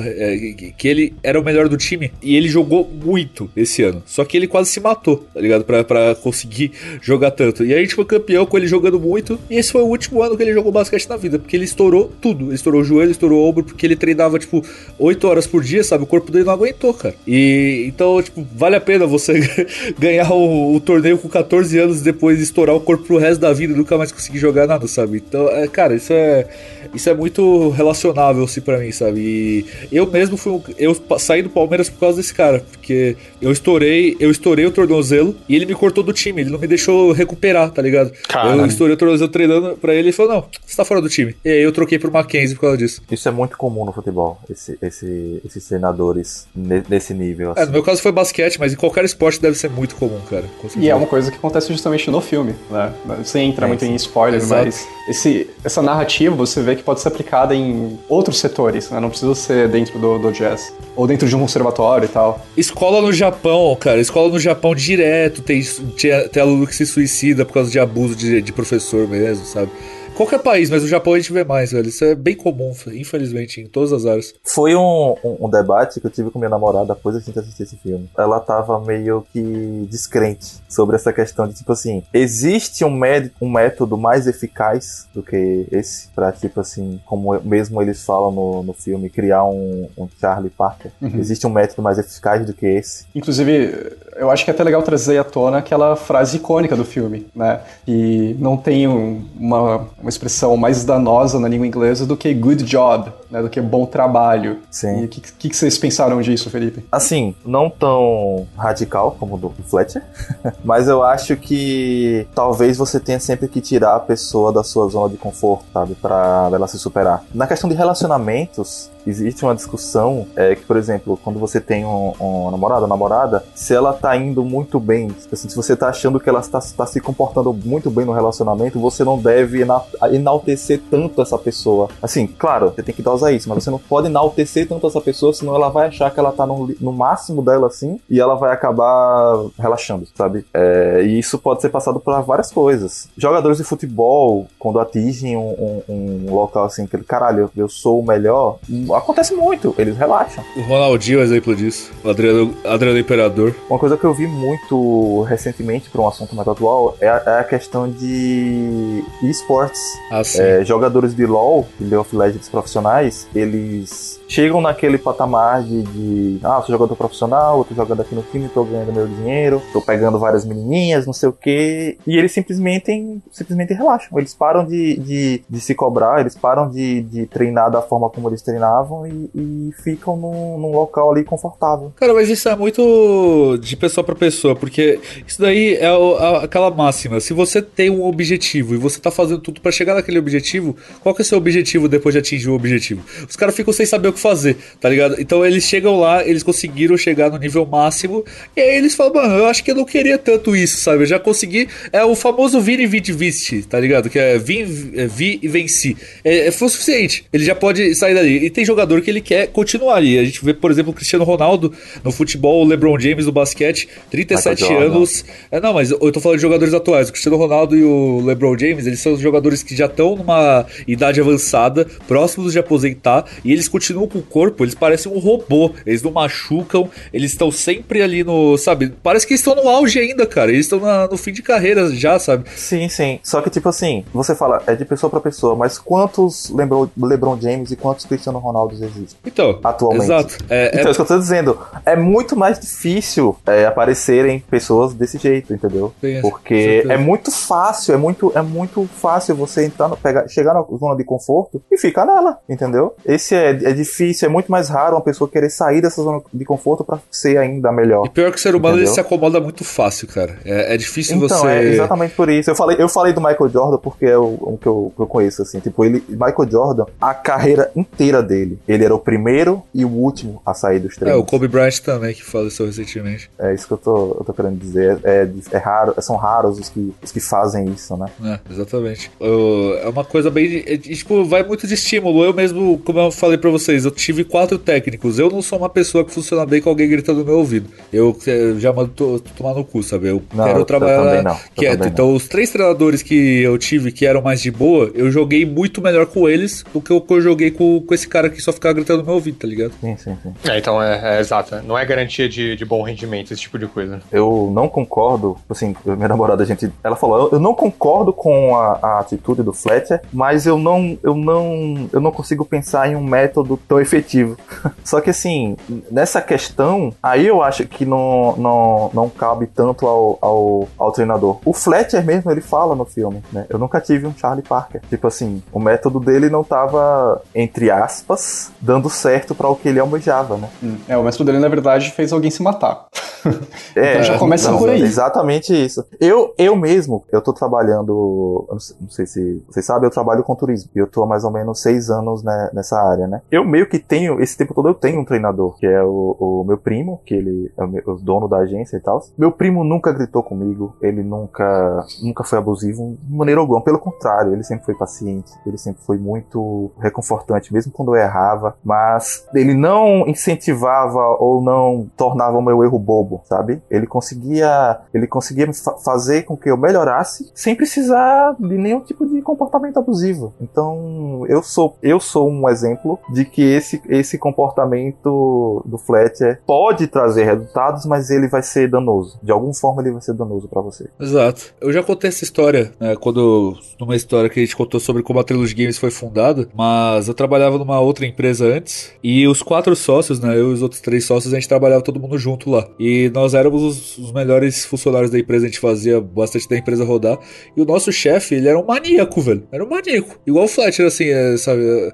[0.06, 2.14] É, que ele era o melhor do time.
[2.22, 4.02] E ele jogou muito esse ano.
[4.06, 5.66] Só que ele quase se matou, tá ligado?
[5.66, 7.66] Pra, pra conseguir jogar tanto.
[7.66, 9.38] E aí a gente foi campeão com ele jogando muito.
[9.50, 11.38] E esse foi o último ano que ele jogou basquete na vida.
[11.38, 14.64] Porque ele estourou tudo estourou o joelho, estourou o ombro, porque ele treinava, tipo,
[15.00, 16.04] 8 horas por dia, sabe?
[16.04, 17.16] O corpo dele não aguentou, cara.
[17.28, 19.34] E então, tipo, vale a pena você
[19.98, 23.54] ganhar o, o, torneio com 14 anos e depois estourar o corpo pro resto da
[23.54, 25.24] vida e nunca mais conseguir jogar nada, sabe?
[25.28, 26.48] Então, é, cara, isso é.
[26.94, 29.20] Isso é muito relacionável, assim, pra mim, sabe?
[29.20, 30.62] E eu mesmo fui.
[30.78, 32.64] Eu saí do Palmeiras por causa desse cara.
[32.72, 36.42] Porque eu estourei, eu estourei o tornozelo e ele me cortou do time.
[36.42, 38.12] Ele não me deixou recuperar, tá ligado?
[38.28, 38.64] Caramba.
[38.64, 41.10] Eu estourei o tornozelo treinando pra ele e ele falou: não, você tá fora do
[41.10, 41.36] time.
[41.44, 43.02] E aí eu troquei pro Mackenzie Por causa disso.
[43.10, 47.52] Isso é muito comum no futebol, esse, esse, esses treinadores nesse nível.
[47.52, 47.62] Assim.
[47.62, 50.46] É, no meu caso foi basquete, mas em qualquer esporte deve ser muito comum, cara.
[50.78, 52.94] E é uma coisa que acontece justamente no filme, né?
[53.24, 53.92] Você entra é, muito sim.
[53.92, 54.66] em spoiler, Exato.
[54.66, 59.00] mas esse, essa narrativa você vê que pode ser aplicada em outros setores, né?
[59.00, 60.74] Não precisa ser dentro do, do jazz.
[60.96, 62.46] Ou dentro de um conservatório e tal.
[62.56, 64.00] Escola no Japão, cara.
[64.00, 65.62] Escola no Japão direto tem,
[65.98, 69.70] tem, tem aluno que se suicida por causa de abuso de, de professor mesmo, sabe?
[70.16, 71.90] Qualquer país, mas o Japão a gente vê mais, velho.
[71.90, 74.34] Isso é bem comum, infelizmente, em todas as áreas.
[74.44, 77.64] Foi um, um, um debate que eu tive com minha namorada depois da gente assistir
[77.64, 78.10] esse filme.
[78.18, 83.00] Ela tava meio que descrente sobre essa questão de, tipo assim, existe um,
[83.42, 88.64] um método mais eficaz do que esse pra, tipo assim, como mesmo eles falam no,
[88.64, 90.92] no filme, criar um, um Charlie Parker?
[91.02, 91.20] Uhum.
[91.20, 93.06] Existe um método mais eficaz do que esse?
[93.16, 97.26] Inclusive, eu acho que é até legal trazer à tona aquela frase icônica do filme,
[97.36, 97.62] né?
[97.88, 103.10] E não tem uma uma expressão mais danosa na língua inglesa do que good job,
[103.32, 104.60] né, do que bom trabalho.
[104.70, 105.02] Sim.
[105.02, 106.86] E o que, que, que, vocês pensaram disso, Felipe?
[106.92, 110.04] Assim, não tão radical como o do Fletcher,
[110.64, 115.10] mas eu acho que talvez você tenha sempre que tirar a pessoa da sua zona
[115.10, 117.24] de conforto, sabe, para ela se superar.
[117.34, 122.14] Na questão de relacionamentos, existe uma discussão é, que, por exemplo, quando você tem um,
[122.20, 126.20] um namorado ou namorada, se ela tá indo muito bem, assim, se você tá achando
[126.20, 129.66] que ela está, está se comportando muito bem no relacionamento, você não deve
[130.12, 131.90] enaltecer tanto essa pessoa.
[132.02, 135.34] Assim, claro, você tem que dosar isso, mas você não pode enaltecer tanto essa pessoa,
[135.34, 138.52] senão ela vai achar que ela tá no, no máximo dela assim e ela vai
[138.52, 140.46] acabar relaxando, sabe?
[140.54, 143.08] É, e isso pode ser passado por várias coisas.
[143.18, 148.06] Jogadores de futebol, quando atingem um, um, um local assim, que caralho, eu sou o
[148.06, 148.60] melhor,
[148.96, 150.44] acontece muito, eles relaxam.
[150.56, 153.56] O Ronaldinho é um exemplo disso, o Adriano, Adriano Imperador.
[153.70, 157.40] Uma coisa que eu vi muito recentemente para um assunto mais atual é a, é
[157.40, 159.82] a questão de esportes.
[160.12, 165.84] Ah, é, jogadores de LoL, de League of Legends profissionais, eles chegam naquele patamar de,
[165.84, 169.62] de ah, sou jogador profissional, eu tô jogando aqui no time, tô ganhando meu dinheiro,
[169.72, 174.66] tô pegando várias menininhas, não sei o que, e eles simplesmente, simplesmente relaxam, eles param
[174.66, 179.06] de, de, de se cobrar, eles param de, de treinar da forma como eles treinavam
[179.06, 181.94] e, e ficam num, num, local ali confortável.
[181.96, 186.44] Cara, mas isso é muito de pessoa para pessoa, porque isso daí é o, a,
[186.46, 190.20] aquela máxima, se você tem um objetivo e você tá fazendo tudo para chegar naquele
[190.20, 193.04] objetivo, qual que é o seu objetivo depois de atingir o objetivo?
[193.28, 195.20] Os caras ficam sem saber o que fazer, tá ligado?
[195.20, 198.24] Então eles chegam lá, eles conseguiram chegar no nível máximo,
[198.56, 201.04] e aí eles falam, mano, eu acho que eu não queria tanto isso, sabe?
[201.04, 201.68] Eu já consegui.
[201.92, 204.10] É o famoso vir e vite viste, tá ligado?
[204.10, 205.98] Que é vim, é, vi e venci.
[206.24, 207.26] É, é, foi o suficiente.
[207.34, 208.46] Ele já pode sair dali.
[208.46, 210.18] E tem jogador que ele quer continuar ali.
[210.18, 213.90] A gente vê, por exemplo, o Cristiano Ronaldo no futebol, o LeBron James no basquete,
[214.10, 215.26] 37 anos.
[215.52, 217.10] É, não, mas eu tô falando de jogadores atuais.
[217.10, 221.20] O Cristiano Ronaldo e o LeBron James, eles são jogadores que já estão numa idade
[221.20, 225.72] avançada, próximos de aposentar, e eles continuam com o corpo, eles parecem um robô.
[225.86, 228.58] Eles não machucam, eles estão sempre ali no.
[228.58, 228.94] Sabe?
[229.02, 230.52] Parece que estão no auge ainda, cara.
[230.52, 230.80] Eles estão
[231.10, 232.50] no fim de carreira já, sabe?
[232.56, 233.20] Sim, sim.
[233.24, 237.40] Só que, tipo assim, você fala, é de pessoa para pessoa, mas quantos LeBron, LeBron
[237.40, 239.18] James e quantos Cristiano Ronaldo existem?
[239.26, 240.04] Então, atualmente.
[240.04, 240.38] Exato.
[240.50, 240.92] É, então, é...
[240.92, 241.60] isso que eu tô dizendo.
[241.86, 245.94] É muito mais difícil é, aparecerem pessoas desse jeito, entendeu?
[246.02, 250.54] Sim, Porque é muito fácil, é muito, é muito fácil você entrar no, pegar, chegar
[250.54, 252.96] na zona de conforto e ficar nela, entendeu?
[253.06, 256.22] Esse é, é difícil difícil, é muito mais raro uma pessoa querer sair dessa zona
[256.34, 258.06] de conforto para ser ainda melhor.
[258.06, 260.40] E pior que o ser humano ele se acomoda muito fácil, cara.
[260.44, 261.48] É, é difícil então, você.
[261.48, 262.50] É exatamente por isso.
[262.50, 265.08] Eu falei, eu falei do Michael Jordan porque é o, o que, eu, que eu
[265.08, 265.60] conheço, assim.
[265.60, 270.42] Tipo, ele, Michael Jordan, a carreira inteira dele, ele era o primeiro e o último
[270.46, 271.18] a sair dos treinos.
[271.18, 273.30] É, o Kobe Bryant também, que faleceu recentemente.
[273.38, 275.00] É isso que eu tô, eu tô querendo dizer.
[275.04, 278.08] É, é raro, são raros os que, os que fazem isso, né?
[278.24, 279.12] É, exatamente.
[279.20, 280.64] Eu, é uma coisa bem.
[280.66, 282.24] É, tipo, vai muito de estímulo.
[282.24, 285.20] Eu mesmo, como eu falei pra vocês, eu tive quatro técnicos.
[285.20, 287.70] Eu não sou uma pessoa que funciona bem com alguém gritando no meu ouvido.
[287.92, 290.08] Eu, eu já mando to, tomar no cu, sabe?
[290.08, 291.88] Eu não, quero eu trabalhar não, quieto.
[291.88, 295.82] Então, os três treinadores que eu tive que eram mais de boa, eu joguei muito
[295.82, 298.52] melhor com eles do que eu, que eu joguei com, com esse cara que só
[298.52, 299.74] ficava gritando no meu ouvido, tá ligado?
[299.80, 300.34] Sim, sim, sim.
[300.50, 301.56] É, então é, é exato.
[301.64, 304.02] Não é garantia de, de bom rendimento, esse tipo de coisa.
[304.12, 308.80] Eu não concordo, assim, minha namorada, a gente, ela falou, eu não concordo com a,
[308.82, 313.04] a atitude do Fletcher, mas eu não, eu não, eu não consigo pensar em um
[313.04, 314.38] método tão efetivo
[314.84, 315.56] Só que assim,
[315.92, 321.40] nessa questão, aí eu acho que não, não, não cabe tanto ao, ao, ao treinador.
[321.46, 323.46] O Fletcher mesmo, ele fala no filme, né?
[323.50, 324.82] Eu nunca tive um Charlie Parker.
[324.90, 329.80] Tipo assim, o método dele não tava, entre aspas, dando certo para o que ele
[329.80, 330.50] almejava, né?
[330.62, 330.78] Hum.
[330.88, 332.86] É, o método dele, na verdade, fez alguém se matar.
[333.76, 334.82] É, Então já começa então, por aí.
[334.82, 335.84] Exatamente isso.
[336.00, 340.24] Eu, eu mesmo, eu tô trabalhando, não sei, não sei se vocês sabem, eu trabalho
[340.24, 340.70] com turismo.
[340.76, 343.22] E eu tô há mais ou menos seis anos né, nessa área, né?
[343.32, 346.44] Eu meio que tenho, esse tempo todo eu tenho um treinador, que é o, o
[346.46, 349.02] meu primo, que ele é o, meu- o dono da agência e tal.
[349.18, 353.62] Meu primo nunca gritou comigo, ele nunca, nunca foi abusivo de maneira alguma.
[353.62, 358.56] Pelo contrário, ele sempre foi paciente, ele sempre foi muito reconfortante, mesmo quando eu errava.
[358.64, 363.62] Mas ele não incentivava ou não tornava o meu erro bobo, sabe?
[363.70, 365.48] Ele conseguia, ele conseguia
[365.84, 370.34] fazer com que eu melhorasse sem precisar de nenhum tipo de comportamento abusivo.
[370.42, 376.88] Então, eu sou, eu sou um exemplo de que esse, esse comportamento do Fletcher pode
[376.88, 379.20] trazer resultados, mas ele vai ser danoso.
[379.22, 380.90] De alguma forma ele vai ser danoso pra você.
[381.00, 381.54] Exato.
[381.62, 385.20] Eu já contei essa história, né, quando numa história que a gente contou sobre como
[385.20, 389.76] a Trilogy Games foi fundada, mas eu trabalhava numa outra empresa antes e os quatro
[389.76, 392.68] sócios, né, eu e os outros três sócios, a gente trabalhava todo mundo junto lá.
[392.80, 396.84] E nós éramos os, os melhores funcionários da empresa, a gente fazia bastante da empresa
[396.84, 397.20] rodar.
[397.56, 399.48] E o nosso chefe, ele era um maníaco, velho.
[399.52, 400.20] Era um maníaco.
[400.26, 401.64] Igual o Fletcher, assim, é, sabe?
[401.64, 401.94] É,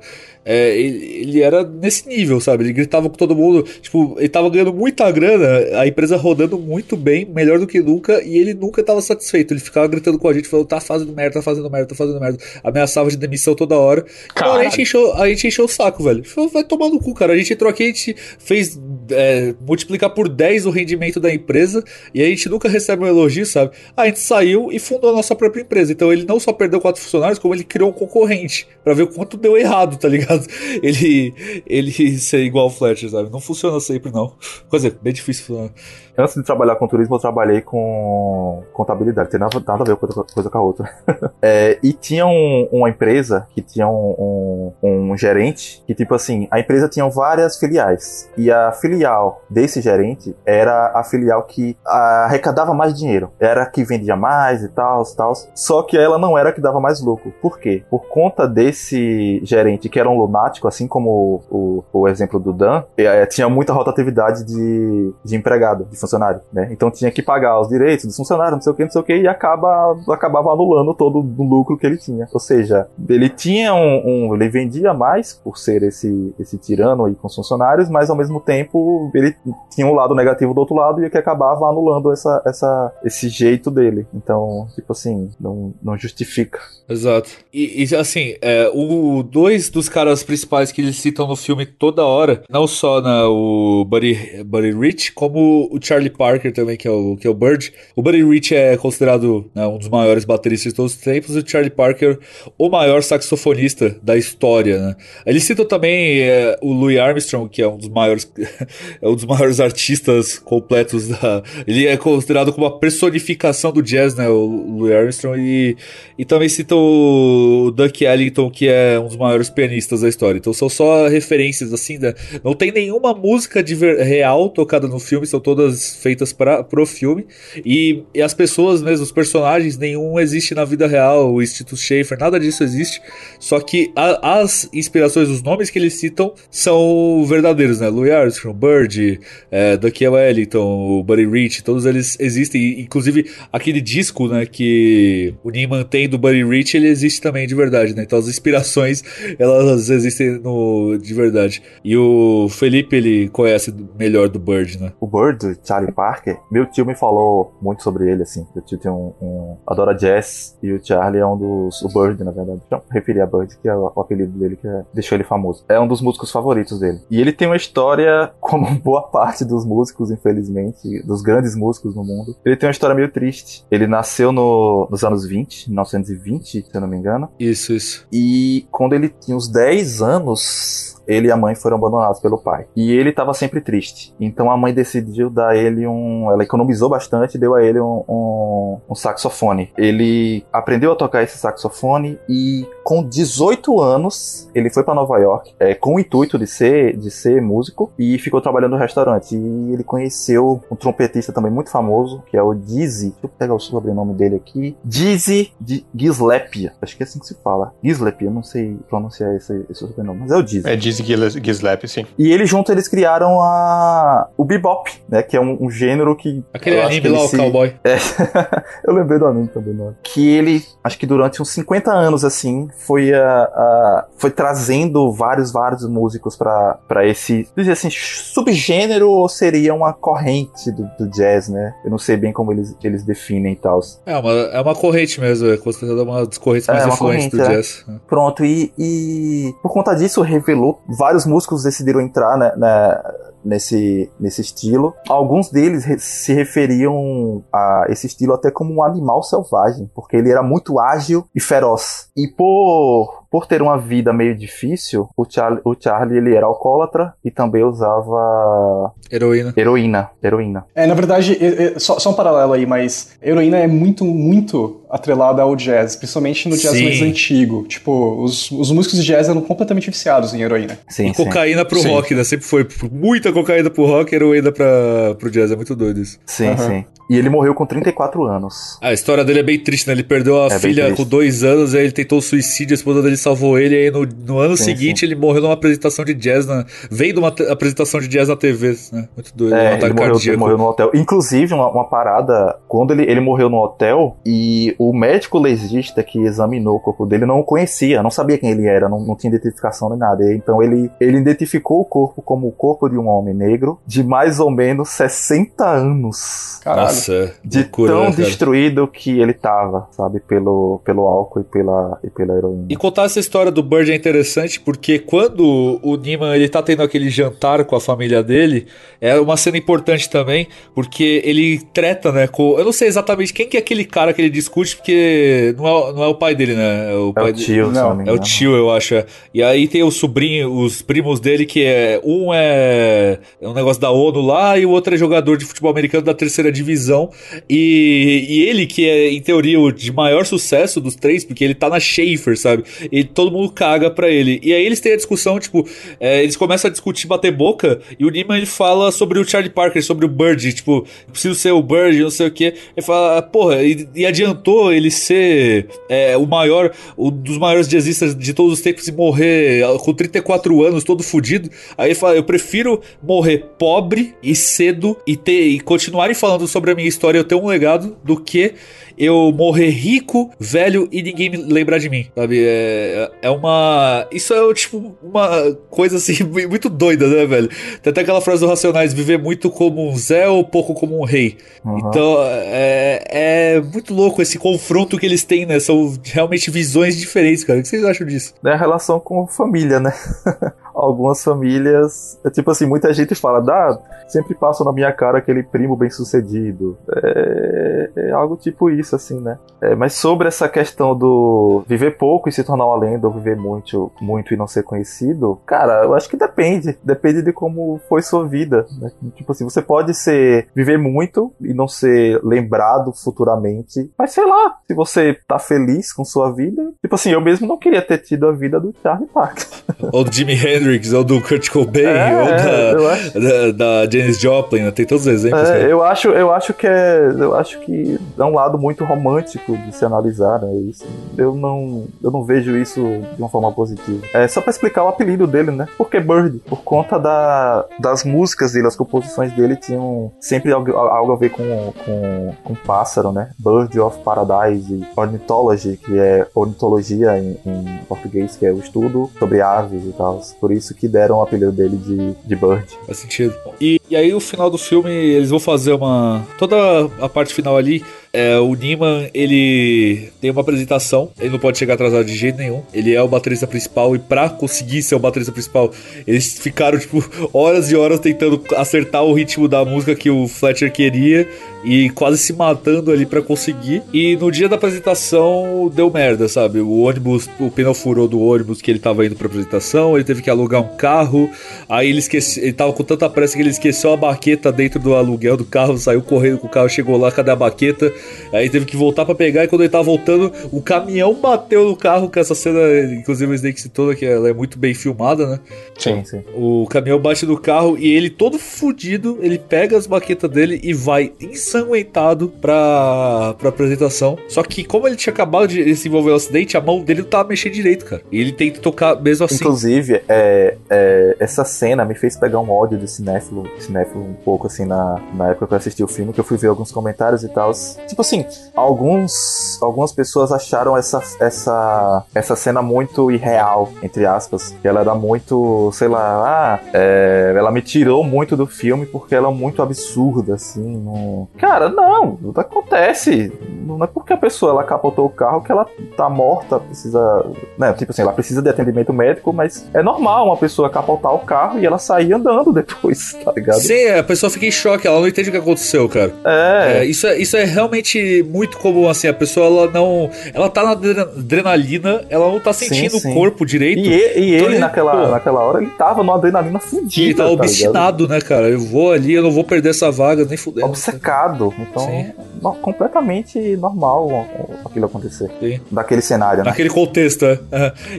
[0.49, 2.63] ele, ele era nesse nível, sabe?
[2.63, 3.63] Ele gritava com todo mundo.
[3.81, 8.23] Tipo, ele tava ganhando muita grana, a empresa rodando muito bem, melhor do que nunca,
[8.23, 9.53] e ele nunca tava satisfeito.
[9.53, 12.19] Ele ficava gritando com a gente, falando: tá fazendo merda, tá fazendo merda, tá fazendo
[12.19, 12.39] merda.
[12.63, 14.05] Ameaçava de demissão toda hora.
[14.31, 16.23] Então a gente, encheu, a gente encheu o saco, velho.
[16.51, 17.33] Vai tomar no cu, cara.
[17.33, 18.79] A gente entrou aqui, a gente fez
[19.11, 21.83] é, multiplicar por 10 o rendimento da empresa
[22.13, 23.71] e a gente nunca recebe um elogio, sabe?
[23.95, 25.91] A gente saiu e fundou a nossa própria empresa.
[25.91, 29.07] Então ele não só perdeu quatro funcionários, como ele criou um concorrente pra ver o
[29.07, 30.38] quanto deu errado, tá ligado?
[30.81, 31.33] Ele,
[31.65, 33.29] ele ser igual o Fletcher, sabe?
[33.29, 34.35] Não funciona sempre, não.
[34.69, 35.71] Coisa bem difícil funcionar.
[36.19, 39.29] Antes de trabalhar com turismo, eu trabalhei com contabilidade.
[39.29, 40.89] Tem nada, nada a ver com outra coisa com a outra.
[41.41, 46.49] É, e tinha um- uma empresa que tinha um, um- um gerente que, tipo assim,
[46.51, 48.29] a empresa tinha várias filiais.
[48.37, 53.31] E a filial desse gerente era a filial que arrecadava mais dinheiro.
[53.39, 55.31] Era a que vendia mais e tal, tal.
[55.55, 57.33] Só que ela não era a que dava mais lucro.
[57.41, 57.83] Por quê?
[57.89, 62.83] Por conta desse gerente que era um lunático, assim como o, o exemplo do Dan,
[62.97, 66.08] é, tinha muita rotatividade de, de empregado, de funcionário,
[66.51, 66.69] né?
[66.71, 69.03] Então tinha que pagar os direitos dos funcionários, não sei o que, não sei o
[69.03, 72.27] que, e acaba, acabava anulando todo o lucro que ele tinha.
[72.33, 77.15] Ou seja, ele tinha um, um- ele vendia mais por ser esse, esse tirano aí
[77.15, 79.35] com os funcionários, mas ao mesmo tempo ele
[79.69, 83.69] tinha um lado negativo do outro lado e que acabava anulando essa, essa, esse jeito
[83.69, 84.07] dele.
[84.13, 86.59] Então, tipo assim, não, não justifica.
[86.87, 87.29] Exato.
[87.53, 92.05] E, e, assim, é, o, dois dos caras principais que eles citam no filme toda
[92.05, 96.91] hora, não só né, o Buddy, Buddy Rich, como o Charlie Parker também, que é
[96.91, 97.73] o, que é o Bird.
[97.95, 101.39] O Buddy Rich é considerado né, um dos maiores bateristas de todos os tempos, e
[101.39, 102.19] o Charlie Parker,
[102.57, 104.79] o maior saxofonista da história.
[104.79, 104.95] Né?
[105.25, 108.31] Eles citam também é, o Louis Armstrong, que é um dos maiores,
[109.01, 111.41] é um dos maiores artistas completos da.
[111.65, 114.29] Ele é considerado como a personificação do jazz, né?
[114.29, 115.75] O Louis Armstrong, e,
[116.17, 120.37] e também citam o Duck Ellington, que é um dos maiores pianistas da história.
[120.37, 122.13] Então são só referências assim, né?
[122.43, 127.25] Não tem nenhuma música de real tocada no filme, são todas feitas para pro filme.
[127.65, 132.17] E, e as pessoas mesmo, os personagens, nenhum existe na vida real, o Instituto Schaefer,
[132.19, 133.01] nada disso existe.
[133.39, 137.87] Só que a- as inspirações, os nomes que eles citam são verdadeiros, né?
[137.89, 139.19] Louis Armstrong, Bird,
[139.51, 142.79] é, Duck Ellington, o Buddy Rich, todos eles existem.
[142.81, 147.55] Inclusive aquele disco, né, que o Neiman tem do Buddy Rich, ele existe também de
[147.55, 148.03] verdade, né?
[148.03, 149.03] Então as inspirações,
[149.37, 151.61] elas existem no, de verdade.
[151.83, 154.91] E o Felipe, ele conhece melhor do Bird, né?
[154.99, 158.45] O Bird, Charlie Parker, meu tio me falou muito sobre ele, assim.
[158.55, 161.81] Meu tio tem um, um- adora jazz e o Charlie é um dos.
[161.83, 162.61] O Bird, na verdade.
[162.65, 165.63] Então, referi a Bird, que é o, o apelido dele que é- deixou ele famoso.
[165.69, 166.99] É um dos músicos favoritos dele.
[167.11, 172.03] E ele tem uma história, como boa parte dos músicos, infelizmente, dos grandes músicos no
[172.03, 172.35] mundo.
[172.43, 173.65] Ele tem uma história meio triste.
[173.69, 177.29] Ele nasceu no- nos anos 20, 1920, se eu não me engano.
[177.39, 178.07] Isso, isso.
[178.11, 182.67] E quando ele tinha uns 10 anos, ele e a mãe foram abandonados pelo pai.
[182.75, 184.13] E ele estava sempre triste.
[184.19, 186.31] Então a mãe decidiu dar ele um.
[186.31, 189.71] Ela economizou bastante e deu a ele um, um, um saxofone.
[189.77, 195.53] Ele aprendeu a tocar esse saxofone e com 18 anos ele foi para Nova York
[195.59, 199.35] é, com o intuito de ser, de ser músico e ficou trabalhando no restaurante.
[199.35, 203.09] E ele conheceu um trompetista também muito famoso, que é o Dizzy.
[203.09, 204.75] Deixa eu pegar o sobrenome dele aqui.
[204.83, 206.73] Dizzy de Gislépia.
[206.81, 207.73] Acho que é assim que se fala.
[207.83, 210.67] Gislépia, eu não sei pronunciar esse, esse sobrenome, mas é o Dizzy.
[210.67, 212.05] É Dizzy Gis- Gislap, sim.
[212.17, 216.43] E eles juntos eles criaram a o bebop, né, que é um, um gênero que
[216.53, 217.73] Aquele anime lá, o se- cowboy.
[217.83, 217.97] É,
[218.85, 219.93] eu lembrei do anime também, né?
[220.03, 225.51] Que ele, acho que durante uns 50 anos, assim, foi, a, a- foi trazendo vários,
[225.51, 231.49] vários músicos pra pra esse, dizer assim, subgênero ou seria uma corrente do, do jazz,
[231.49, 231.73] né?
[231.83, 233.79] Eu não sei bem como eles, eles definem e tal.
[234.05, 237.29] É uma, é uma corrente mesmo, é considerada uma das correntes É, mais uma influentes
[237.29, 237.47] do é.
[237.47, 237.85] jazz.
[238.07, 243.01] Pronto, e, e por conta disso revelou, vários músicos decidiram entrar né, né,
[243.43, 244.93] nesse, nesse estilo.
[245.07, 250.43] Alguns deles se referiam a esse estilo até como um animal selvagem, porque ele era
[250.43, 252.09] muito ágil e feroz.
[252.15, 257.13] E por, por ter uma vida meio difícil, o Charlie, o Charlie ele era alcoólatra
[257.23, 259.53] e também usava Heroína.
[259.55, 260.09] heroína.
[260.23, 260.65] Heroína.
[260.75, 264.81] É, na verdade, é- é- só, só um paralelo aí, mas heroína é muito, muito
[264.89, 266.83] atrelada ao jazz, principalmente no jazz Sim.
[266.85, 267.63] mais antigo.
[267.67, 270.79] Tipo, os, os músicos de jazz eram completamente viciados em heroína.
[270.87, 271.23] Sim, E sim.
[271.23, 271.89] cocaína pro Sim.
[271.89, 272.23] rock, né?
[272.23, 275.51] Sempre foi muita cocaína pro rock, heroína pra, pro jazz.
[275.51, 276.17] É muito doido isso.
[276.25, 276.67] Sim, Aham.
[276.67, 276.85] sim.
[277.09, 278.77] E ele morreu com 34 anos.
[278.83, 279.93] A história dele é bem triste, né?
[279.93, 283.17] Ele perdeu a É filha com dois anos, aí ele tentou suicídio, a esposa dele
[283.19, 286.45] salvou ele, e aí no, no ano Sim, seguinte ele morreu numa apresentação de jazz,
[286.45, 289.07] na, veio de uma apresentação de jazz na TV, né?
[289.15, 290.39] Muito doido, um É, ele ataque morreu, ele cardíaco.
[290.39, 290.91] morreu no hotel.
[290.93, 296.19] Inclusive, uma, uma parada, quando ele, ele morreu no hotel, e o médico legista que
[296.19, 299.33] examinou o corpo dele não o conhecia, não sabia quem ele era, não, não tinha
[299.33, 300.23] identificação nem nada.
[300.23, 304.03] E Então ele, ele identificou o corpo como o corpo de um homem negro de
[304.03, 306.59] mais ou menos 60 anos.
[306.63, 306.87] Caralho.
[306.87, 308.23] Nossa, De loucura, tão né, cara?
[308.23, 312.65] destruído que ele tava, sabe, pelo, pelo álcool e pela, e pela heroína.
[312.69, 316.83] E contar essa história do Bird é interessante porque quando o Neiman ele tá tendo
[316.83, 318.67] aquele jantar com a família dele,
[319.01, 322.57] é uma cena importante também, porque ele treta, né, com...
[322.57, 325.93] Eu não sei exatamente quem que é aquele cara que ele discute, porque não é,
[325.93, 326.91] não é o pai dele, né?
[326.91, 328.95] É o, É pai o tio, se Não, É o tio, eu acho.
[328.95, 329.05] é.
[329.33, 331.99] E aí tem o sobrinho, os primos dele, que é.
[332.03, 335.71] Um é, é um negócio da ONU lá, e o outro é jogador de futebol
[335.71, 337.09] americano da terceira divisão.
[337.49, 341.55] E, e ele, que é, em teoria, o de maior sucesso dos três, porque ele
[341.55, 342.63] tá na Schaefer, sabe?
[342.91, 344.39] E todo mundo caga pra ele.
[344.43, 345.67] E aí eles têm a discussão, tipo,
[345.99, 349.51] é, eles começam a discutir, bater boca, e o Neiman ele fala sobre o Charlie
[349.51, 352.45] Parker, sobre o Bird, tipo, preciso ser o Bird, não sei o que.
[352.45, 358.15] Ele fala, porra, e, e adiantou ele ser é, o maior, um dos maiores jazzistas
[358.15, 361.49] de todos os tempos e morrer com 34 anos, todo fudido.
[361.77, 366.71] Aí ele fala, eu prefiro morrer pobre e cedo e ter e continuarem falando sobre
[366.71, 368.53] a minha história e eu ter um legado do que
[368.99, 372.43] eu morrer rico, velho e ninguém me lembrar de mim, sabe?
[372.45, 374.05] É, é uma.
[374.11, 377.49] Isso é tipo uma coisa assim muito doida, né, velho?
[377.81, 381.05] Tem até aquela frase do Racionais: viver muito como um Zé ou pouco como um
[381.05, 381.37] rei.
[381.63, 381.79] Uhum.
[381.79, 385.59] Então é, é muito louco esse confronto que eles têm, né?
[385.59, 387.59] São realmente visões diferentes, cara.
[387.59, 388.33] O que vocês acham disso?
[388.45, 389.93] É a relação com família, né?
[390.79, 393.77] Algumas famílias, é tipo assim, muita gente fala, dá,
[394.07, 396.77] sempre passa na minha cara aquele primo bem sucedido.
[396.95, 399.37] É, é algo tipo isso, assim, né?
[399.61, 403.35] É, mas sobre essa questão do viver pouco e se tornar uma lenda, ou viver
[403.35, 406.77] muito, muito e não ser conhecido, cara, eu acho que depende.
[406.83, 408.65] Depende de como foi sua vida.
[408.79, 408.91] Né?
[409.15, 413.91] Tipo assim, você pode ser viver muito e não ser lembrado futuramente.
[413.97, 416.71] Mas sei lá, se você tá feliz com sua vida.
[416.81, 419.45] Tipo assim, eu mesmo não queria ter tido a vida do Charlie Parker.
[419.91, 423.91] ou do Jimi Hendrix, ou do Kurt Cobain, É, ou é, acho- da, da, da
[423.91, 424.71] Janis Joplin, né?
[424.71, 428.23] Tem todos os exemplos, É, eu acho, eu acho que é, eu acho que é
[428.23, 430.53] um lado muito romântico de se analisar, né?
[430.69, 430.85] Isso.
[431.17, 432.81] Eu não, eu não vejo isso
[433.15, 434.01] de uma forma positiva.
[434.13, 435.67] É só pra explicar o apelido dele, né?
[435.77, 436.39] Por que Bird?
[436.47, 441.29] Por conta da, das músicas dele, as composições dele tinham sempre algo, algo a ver
[441.29, 441.43] com,
[441.85, 443.29] com, com pássaro, né?
[443.37, 449.41] Bird of Paradise, Ornithology, que é ornitologia em, em português, que é o estudo sobre
[449.41, 450.21] aves e tal.
[450.39, 452.65] Por isso que deram o apelido dele de, de Bird.
[452.85, 453.33] Faz sentido.
[453.59, 456.25] E, e aí, o final do filme, eles vão fazer uma.
[456.37, 456.55] Toda
[456.99, 457.83] a parte final ali.
[458.11, 462.63] É, o Niman, ele tem uma apresentação, ele não pode chegar atrasado de jeito nenhum.
[462.73, 465.71] Ele é o baterista principal e pra conseguir ser o baterista principal,
[466.07, 470.71] eles ficaram tipo horas e horas tentando acertar o ritmo da música que o Fletcher
[470.71, 471.27] queria
[471.63, 473.83] e quase se matando ali pra conseguir.
[473.93, 476.61] E no dia da apresentação deu merda, sabe?
[476.61, 480.23] O ônibus, o pneu furou do ônibus que ele tava indo pra apresentação, ele teve
[480.23, 481.29] que alugar um carro.
[481.67, 484.79] Aí ele esquece, ele tava com tanta pressa que ele esqueceu esqueceu a baqueta dentro
[484.79, 487.91] do aluguel do carro, saiu correndo com o carro, chegou lá, cadê a baqueta?
[488.33, 491.75] Aí teve que voltar para pegar e quando ele tava voltando, o caminhão bateu no
[491.75, 492.59] carro, com essa cena,
[492.93, 495.39] inclusive o Snake citou, né, que ela é muito bem filmada, né?
[495.77, 496.21] Sim, sim.
[496.35, 500.73] O caminhão bate no carro e ele todo fudido, ele pega as baquetas dele e
[500.73, 504.17] vai ensanguentado pra, pra apresentação.
[504.27, 507.29] Só que como ele tinha acabado de desenvolver o acidente, a mão dele não tava
[507.29, 508.01] mexendo direito, cara.
[508.11, 509.35] E ele tenta tocar mesmo assim.
[509.35, 514.47] Inclusive, é, é, essa cena me fez pegar um ódio de cinéfilo, cinéfilo um pouco
[514.47, 517.23] assim na, na época que eu assisti o filme, que eu fui ver alguns comentários
[517.23, 517.51] e tal.
[517.87, 524.55] Tipo assim, alguns, algumas pessoas acharam essa, essa, essa cena muito irreal, entre aspas.
[524.61, 529.15] Que ela era muito, sei lá, ah, é, ela me tirou muito do filme porque
[529.15, 530.77] ela é muito absurda, assim.
[530.77, 531.27] Não...
[531.37, 533.31] Cara, não, acontece.
[533.65, 535.65] Não é porque a pessoa ela capotou o carro que ela
[535.95, 537.25] tá morta, precisa.
[537.57, 541.19] Né, tipo assim, ela precisa de atendimento médico, mas é normal uma pessoa capotar o
[541.19, 543.58] carro e ela sair andando depois, tá ligado?
[543.59, 546.13] Sim, a pessoa fica em choque, ela não entende o que aconteceu, cara.
[546.25, 546.79] É.
[546.79, 550.09] É, isso, é, isso é realmente muito comum, assim, a pessoa ela não.
[550.33, 553.11] Ela tá na adre- adrenalina, ela não tá sentindo sim.
[553.11, 553.79] o corpo direito.
[553.79, 557.01] E, e- Então ele, naquela, pô, naquela hora, ele tava numa adrenalina fudida.
[557.05, 557.39] Ele tá ligado?
[557.39, 558.49] obstinado, né, cara?
[558.49, 560.67] Eu vou ali, eu não vou perder essa vaga, nem fudendo.
[560.67, 561.53] Obcecado.
[561.59, 562.11] Então, Sim.
[562.41, 564.27] no- completamente normal
[564.65, 565.29] aquilo acontecer.
[565.39, 565.59] Sim.
[565.71, 566.49] Daquele cenário, né?
[566.49, 567.25] Naquele contexto.
[567.25, 567.39] É.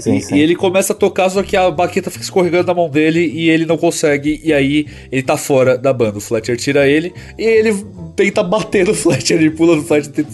[0.01, 0.35] Sim, e, sim.
[0.37, 3.49] e ele começa a tocar, só que a baqueta fica escorregando na mão dele e
[3.51, 4.41] ele não consegue.
[4.45, 6.19] E aí ele tá fora da banda.
[6.19, 7.85] O Fletcher tira ele e ele
[8.15, 10.31] tenta bater no Fletcher, ele pula no Fletcher, tenta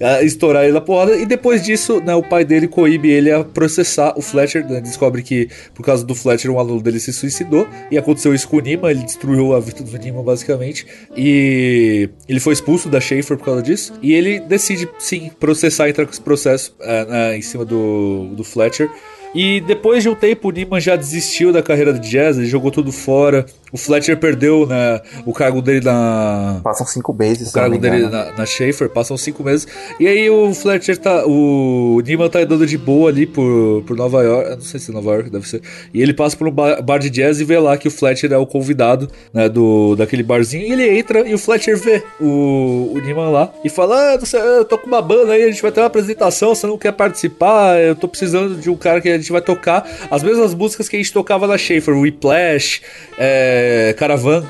[0.00, 1.14] ah, estourar ele na porrada.
[1.16, 4.66] E depois disso, né, o pai dele coíbe ele a processar o Fletcher.
[4.66, 7.68] Né, descobre que por causa do Fletcher, um aluno dele se suicidou.
[7.90, 10.86] E aconteceu isso com o Nima, ele destruiu a vida do Nima, basicamente.
[11.14, 13.92] E ele foi expulso da Schaefer por causa disso.
[14.00, 18.88] E ele decide, sim, processar, entrar com esse processo né, em cima do, do Fletcher.
[19.34, 22.70] E depois de um tempo, o Neiman já desistiu da carreira de jazz, ele jogou
[22.70, 23.44] tudo fora.
[23.74, 26.60] O Fletcher perdeu né, o cargo dele na.
[26.62, 29.66] Passam cinco meses, O cargo dele na, na Schaefer, passam cinco meses.
[29.98, 31.26] E aí o Fletcher tá.
[31.26, 34.50] O Neiman tá andando de boa ali por, por Nova York.
[34.50, 35.60] Não sei se é Nova York, deve ser.
[35.92, 38.32] E ele passa por um bar, bar de jazz e vê lá que o Fletcher
[38.32, 40.68] é o convidado né, do, daquele barzinho.
[40.68, 44.24] E ele entra e o Fletcher vê o, o Neiman lá e fala: Ah, não
[44.24, 46.78] sei, eu tô com uma banda aí, a gente vai ter uma apresentação, você não
[46.78, 47.80] quer participar?
[47.80, 50.94] Eu tô precisando de um cara que a gente vai tocar as mesmas músicas que
[50.94, 52.80] a gente tocava na Schaefer, Whiplash,
[53.18, 53.63] é,
[53.96, 54.44] Caravan.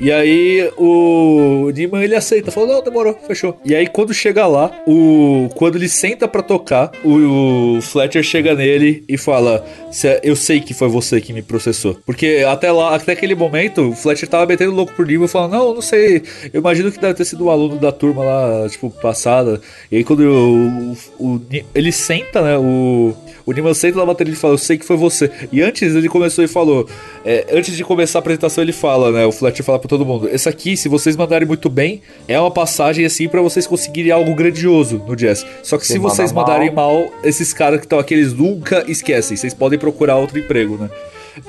[0.00, 3.58] E aí o Neiman ele aceita, falou: Não, demorou, fechou.
[3.64, 8.54] E aí quando chega lá, o quando ele senta pra tocar, o, o Fletcher chega
[8.54, 11.98] nele e fala: "Cê- Eu sei que foi você que me processou.
[12.06, 15.74] Porque até lá, até aquele momento, o Fletcher tava metendo louco por Neiman falando: Não,
[15.74, 19.60] não sei, eu imagino que deve ter sido um aluno da turma lá, tipo, passada.
[19.92, 21.40] E aí quando o, o-
[21.74, 22.56] ele senta, né?
[22.56, 23.14] O,
[23.44, 25.30] o Neiman senta na bateria e fala: Eu sei que foi você.
[25.52, 26.88] E antes ele começou e falou:
[27.24, 29.26] é, Antes de começar a apresentação, ele fala, né?
[29.26, 32.50] O Fletcher fala pra todo mundo: Esse aqui, se vocês mandarem muito bem, é uma
[32.50, 35.44] passagem assim pra vocês conseguirem algo grandioso no jazz.
[35.62, 38.32] Só que se, Se manda vocês mal- mandarem mal, esses caras que estão aqui, eles
[38.32, 39.36] nunca esquecem.
[39.36, 40.88] Vocês podem procurar outro emprego, né?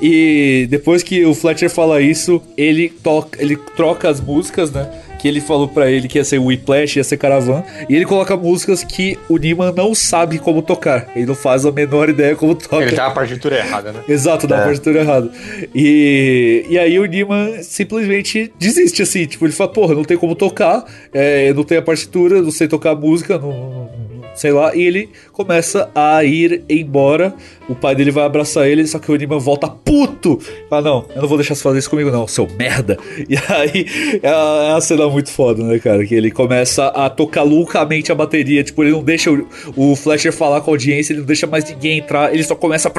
[0.02, 4.90] E depois que o Fletcher fala isso, ele toca, ele troca as músicas, né?
[5.22, 7.64] Que ele falou pra ele que ia ser Whiplash, ia ser Caravan.
[7.88, 11.10] E ele coloca músicas que o Neiman não sabe como tocar.
[11.16, 12.78] Ele não faz a menor ideia como toca.
[12.78, 14.00] Ele tem a partitura errada, né?
[14.10, 14.64] Exato, da É.
[14.64, 15.30] partitura errada.
[15.76, 19.26] E, e aí o Neiman simplesmente desiste, assim.
[19.26, 22.52] Tipo, ele fala, porra, não tem como tocar, é, eu não tenho a partitura, não
[22.52, 23.90] sei tocar música, não-
[24.36, 24.76] sei lá.
[24.76, 25.10] E ele
[25.44, 27.34] começa a ir embora.
[27.68, 30.40] O pai dele vai abraçar ele, só que o Neiman volta puto.
[30.70, 32.98] Fala, não, eu não vou deixar você fazer isso comigo, não, seu merda.
[33.32, 36.06] E aí é uma, é uma cena muito foda, né, cara?
[36.06, 38.62] Que ele começa a tocar loucamente a bateria.
[38.62, 41.70] Tipo, ele não deixa o, o Fletcher falar com a audiência, ele não deixa mais
[41.70, 42.34] ninguém entrar.
[42.34, 42.92] Ele só começa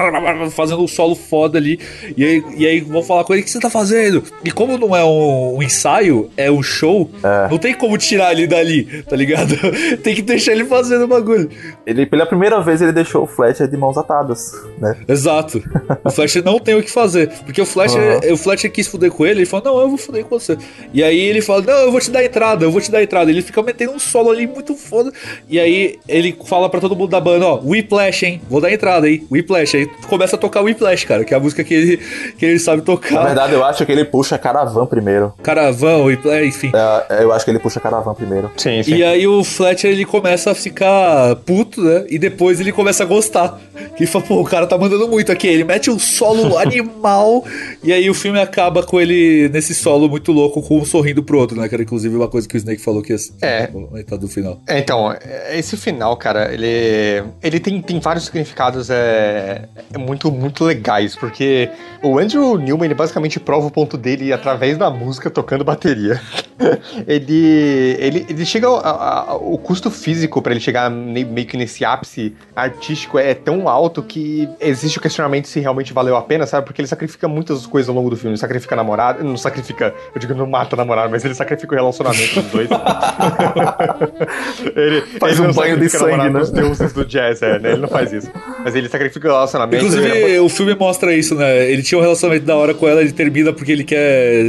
[0.50, 1.78] fazendo um solo foda ali.
[2.16, 4.22] E aí, e aí vão falar com ele: o que você tá fazendo?
[4.42, 7.10] E como não é um, um ensaio, é um show,
[7.50, 9.54] não tem como tirar ele dali, tá ligado?
[10.02, 11.50] tem que deixar ele fazendo o bagulho.
[11.86, 14.96] Ele, pela primeira vez, ele deixou o Fletcher de mãos atadas, né?
[15.06, 15.62] Exato.
[16.02, 17.28] O Fletcher não tem o que fazer.
[17.44, 20.24] Porque o Fletcher, o Fletcher quis fuder com ele, ele falou, não, eu vou fuder
[20.24, 20.56] com você.
[20.94, 23.30] E aí ele fala, não, eu vou te dar entrada, eu vou te dar entrada.
[23.30, 25.12] Ele fica metendo um solo ali muito foda.
[25.46, 28.40] E aí ele fala pra todo mundo da banda, ó, Whiplash, hein?
[28.48, 29.26] Vou dar entrada, hein?
[29.30, 29.76] Whiplash.
[29.76, 31.96] Aí começa a tocar Whiplash, cara, que é a música que ele,
[32.38, 33.24] que ele sabe Na tocar.
[33.26, 35.34] verdade, eu acho que ele puxa Caravan primeiro.
[35.42, 36.72] Caravão, Whiplash, enfim.
[36.74, 38.50] É, eu acho que ele puxa Caravan primeiro.
[38.56, 38.94] Sim, sim.
[38.94, 42.06] E aí o Fletcher ele começa a ficar puto, né?
[42.12, 43.58] E depois ele começa a gostar.
[43.96, 45.46] Que fala, pô, o cara tá mandando muito aqui.
[45.46, 47.44] Ele mete um solo animal
[47.82, 51.38] e aí o filme acaba com ele nesse solo muito louco, com um sorrindo pro
[51.38, 51.68] outro, né?
[51.68, 53.66] Que era inclusive uma coisa que o Snake falou que ia É.
[53.66, 54.60] comentar do final.
[54.66, 55.14] É, então,
[55.52, 61.70] esse final, cara, ele, ele tem, tem vários significados é, é muito, muito legais, porque
[62.02, 66.20] o Andrew Newman, ele basicamente prova o ponto dele através da música tocando bateria.
[67.06, 72.01] ele, ele, ele chega ao, custo físico pra ele chegar meio que nesse ápice
[72.54, 76.66] artístico é tão alto que existe o questionamento se realmente valeu a pena, sabe?
[76.66, 78.32] Porque ele sacrifica muitas coisas ao longo do filme.
[78.32, 81.72] Ele sacrifica a namorada, não sacrifica, eu digo, não mata a namorada, mas ele sacrifica
[81.74, 82.68] o relacionamento dos dois.
[84.76, 86.40] ele Faz ele um banho de sangue, né?
[86.52, 87.72] deuses do jazz, é, né?
[87.72, 88.30] Ele não faz isso.
[88.64, 89.84] Mas ele sacrifica o relacionamento.
[89.84, 91.70] ele- Inclusive, o filme mostra isso, né?
[91.70, 94.44] Ele tinha um relacionamento da hora com ela, ele termina porque ele quer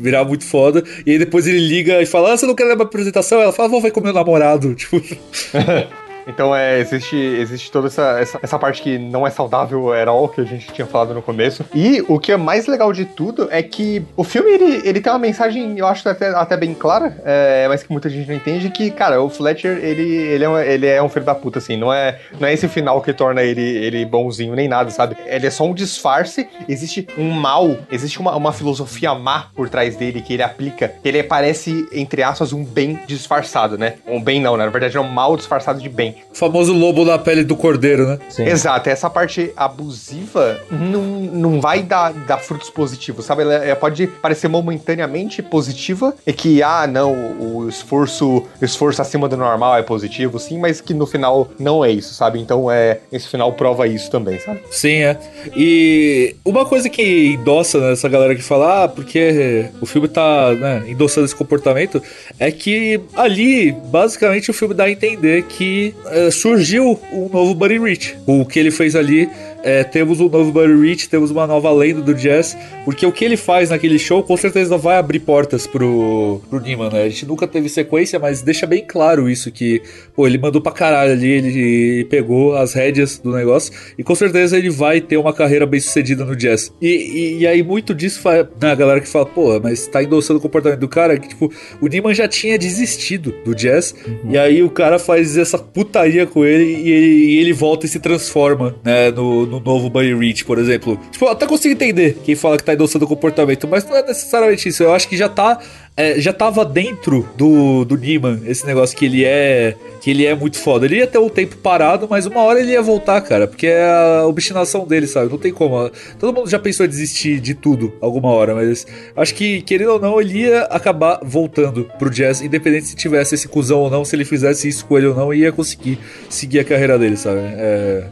[0.00, 0.82] virar muito foda.
[1.06, 3.40] E aí depois ele liga e fala: Ah, você não quer uma apresentação?
[3.40, 4.74] Ela fala: Vou vai com meu namorado.
[4.78, 5.02] Tipo,
[6.28, 10.28] Então, é, existe, existe toda essa, essa, essa parte que não é saudável at all,
[10.28, 11.64] que a gente tinha falado no começo.
[11.74, 15.10] E o que é mais legal de tudo é que o filme, ele, ele tem
[15.10, 18.68] uma mensagem, eu acho até, até bem clara, é, mas que muita gente não entende,
[18.68, 21.76] que, cara, o Fletcher, ele, ele, é, um, ele é um filho da puta, assim,
[21.76, 25.16] não é, não é esse final que torna ele, ele bonzinho, nem nada, sabe?
[25.24, 29.96] Ele é só um disfarce, existe um mal, existe uma, uma filosofia má por trás
[29.96, 33.94] dele que ele aplica, ele parece, entre aspas, um bem disfarçado, né?
[34.06, 34.66] Um bem não, né?
[34.66, 36.17] Na verdade é um mal disfarçado de bem.
[36.30, 38.18] O famoso lobo na pele do cordeiro, né?
[38.28, 38.44] Sim.
[38.44, 43.42] Exato, essa parte abusiva não, não vai dar, dar frutos positivos, sabe?
[43.42, 49.28] Ela, ela pode parecer momentaneamente positiva, e que, ah, não, o esforço, o esforço acima
[49.28, 52.40] do normal é positivo, sim, mas que no final não é isso, sabe?
[52.40, 54.60] Então, é, esse final prova isso também, sabe?
[54.70, 55.18] Sim, é.
[55.56, 60.52] E uma coisa que endossa né, essa galera que fala, ah, porque o filme tá
[60.52, 62.02] né, endossando esse comportamento,
[62.38, 67.78] é que ali, basicamente, o filme dá a entender que é, surgiu um novo Buddy
[67.78, 68.16] Rich.
[68.26, 69.28] O que ele fez ali.
[69.68, 72.56] É, temos um novo Buddy Rich, temos uma nova lenda do jazz,
[72.86, 76.88] porque o que ele faz naquele show com certeza vai abrir portas pro, pro Neiman,
[76.88, 77.02] né?
[77.02, 79.82] A gente nunca teve sequência, mas deixa bem claro isso, que,
[80.16, 84.56] pô, ele mandou pra caralho ali, ele pegou as rédeas do negócio, e com certeza
[84.56, 86.72] ele vai ter uma carreira bem sucedida no jazz.
[86.80, 90.02] E, e, e aí muito disso faz, né, a galera que fala, pô, mas tá
[90.02, 93.94] endossando o comportamento do cara, que tipo, o Neiman já tinha desistido do jazz,
[94.30, 97.88] e aí o cara faz essa putaria com ele, e ele, e ele volta e
[97.88, 100.98] se transforma, né, no, no novo Buddy Rich, por exemplo.
[101.10, 104.02] Tipo, eu até consigo entender quem fala que tá endossando o comportamento, mas não é
[104.02, 105.60] necessariamente isso, eu acho que já tá
[105.98, 110.34] é, já tava dentro do, do Neiman esse negócio que ele é que ele é
[110.34, 110.86] muito foda.
[110.86, 113.84] Ele ia ter um tempo parado, mas uma hora ele ia voltar, cara, porque é
[113.84, 115.30] a obstinação dele, sabe?
[115.30, 115.90] Não tem como.
[116.18, 118.86] Todo mundo já pensou em desistir de tudo alguma hora, mas
[119.16, 123.48] acho que, querendo ou não, ele ia acabar voltando pro jazz, independente se tivesse esse
[123.48, 125.98] cuzão ou não, se ele fizesse isso com ele ou não, ia conseguir
[126.30, 127.40] seguir a carreira dele, sabe?
[127.42, 128.04] É,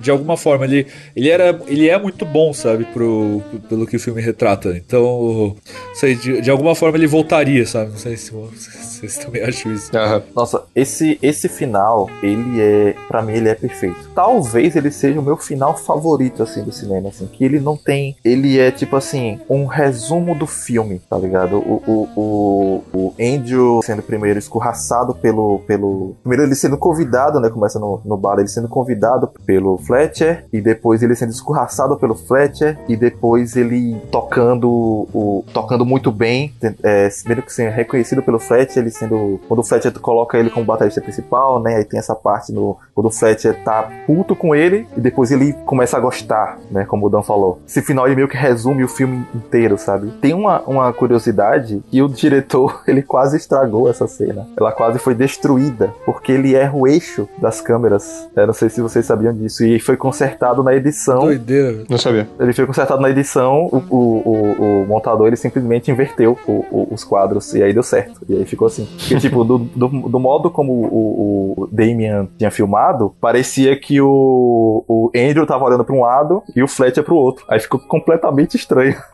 [0.00, 2.84] de alguma forma ele, ele, era, ele é muito bom, sabe?
[2.86, 4.74] Pro, pelo que o filme retrata.
[4.76, 5.54] Então,
[5.92, 7.90] sei, de, de alguma forma ele voltaria, sabe?
[7.90, 9.90] Não sei se vocês também acham isso.
[10.34, 14.08] Nossa, esse, esse final, ele é, Pra mim, ele é perfeito.
[14.14, 18.16] Talvez ele seja o meu final favorito, assim, do cinema, assim, que ele não tem,
[18.24, 21.56] ele é, tipo assim, um resumo do filme, tá ligado?
[21.56, 27.50] O, o, o, o Andrew sendo primeiro escorraçado pelo, pelo, primeiro ele sendo convidado, né,
[27.50, 32.14] começa no, no bar, ele sendo convidado pelo Fletcher, e depois ele sendo escorraçado pelo
[32.14, 38.38] Fletcher, e depois ele tocando, o, tocando muito bem, é, primeiro que sendo reconhecido pelo
[38.38, 42.14] Fletcher, ele sendo, quando o Fletcher coloca ele como baterista principal, né, aí tem essa
[42.14, 46.58] parte no, quando o Fletcher tá puto com ele e depois ele começa a gostar,
[46.70, 46.84] né?
[46.84, 47.60] Como o Dan falou.
[47.66, 50.10] Esse final ele meio que resume o filme inteiro, sabe?
[50.20, 54.46] Tem uma, uma curiosidade que o diretor ele quase estragou essa cena.
[54.56, 58.28] Ela quase foi destruída porque ele erra o eixo das câmeras.
[58.36, 59.64] Eu não sei se vocês sabiam disso.
[59.64, 61.20] E foi consertado na edição.
[61.20, 61.84] Doideira.
[61.88, 62.28] Não sabia.
[62.38, 63.66] Ele foi consertado na edição.
[63.66, 63.96] O, o,
[64.28, 67.13] o, o montador ele simplesmente inverteu o- o- os quadros
[67.54, 68.20] e aí deu certo.
[68.28, 68.86] E aí ficou assim.
[68.98, 74.84] Porque, tipo, do, do, do modo como o, o Damian tinha filmado, parecia que o,
[74.86, 77.44] o Andrew tava olhando pra um lado e o Fletcher pro outro.
[77.48, 78.96] Aí ficou completamente estranho.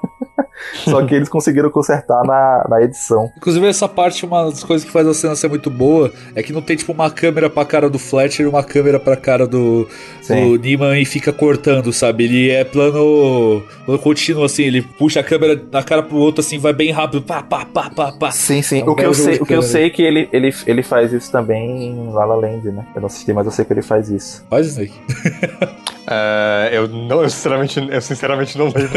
[0.84, 3.30] Só que eles conseguiram consertar na, na edição.
[3.36, 6.52] Inclusive, essa parte, uma das coisas que faz a cena ser muito boa é que
[6.52, 9.88] não tem, tipo, uma câmera pra cara do Fletcher e uma câmera pra cara do,
[10.34, 10.56] Sim.
[10.56, 12.24] do Neiman e fica cortando, sabe?
[12.24, 16.58] Ele é plano, plano contínuo, assim, ele puxa a câmera da cara pro outro, assim,
[16.58, 18.30] vai bem rápido, pá, pá, pá, pá, pá.
[18.30, 18.80] Sim, sim.
[18.80, 20.82] É um o que eu sei, o que eu sei é que ele, ele, ele
[20.82, 22.86] faz isso também em La La Land, né?
[22.94, 24.44] Eu não assisti, mas eu sei que ele faz isso.
[24.48, 24.90] Faz isso aí.
[26.10, 28.90] Uh, eu, não, eu, sinceramente, eu sinceramente não lembro.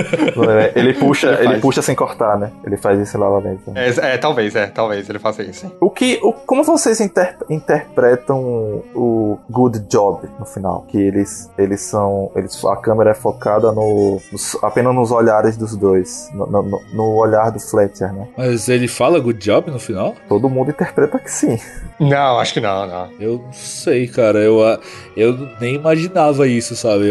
[0.73, 2.51] ele puxa, ele, ele puxa sem cortar, né?
[2.65, 3.71] Ele faz isso lá, lá dentro.
[3.75, 5.71] É, é, talvez, é, talvez ele faça isso.
[5.79, 10.85] O que, o, como vocês inter, interpretam o Good Job no final?
[10.87, 15.75] Que eles, eles são, eles, a câmera é focada no, no apenas nos olhares dos
[15.75, 18.27] dois, no, no, no, olhar do Fletcher, né?
[18.35, 20.15] Mas ele fala Good Job no final?
[20.27, 21.59] Todo mundo interpreta que sim.
[21.99, 23.09] Não, acho que não, não.
[23.19, 24.39] Eu não sei, cara.
[24.39, 24.59] Eu,
[25.15, 27.02] eu nem imaginava isso, sabe?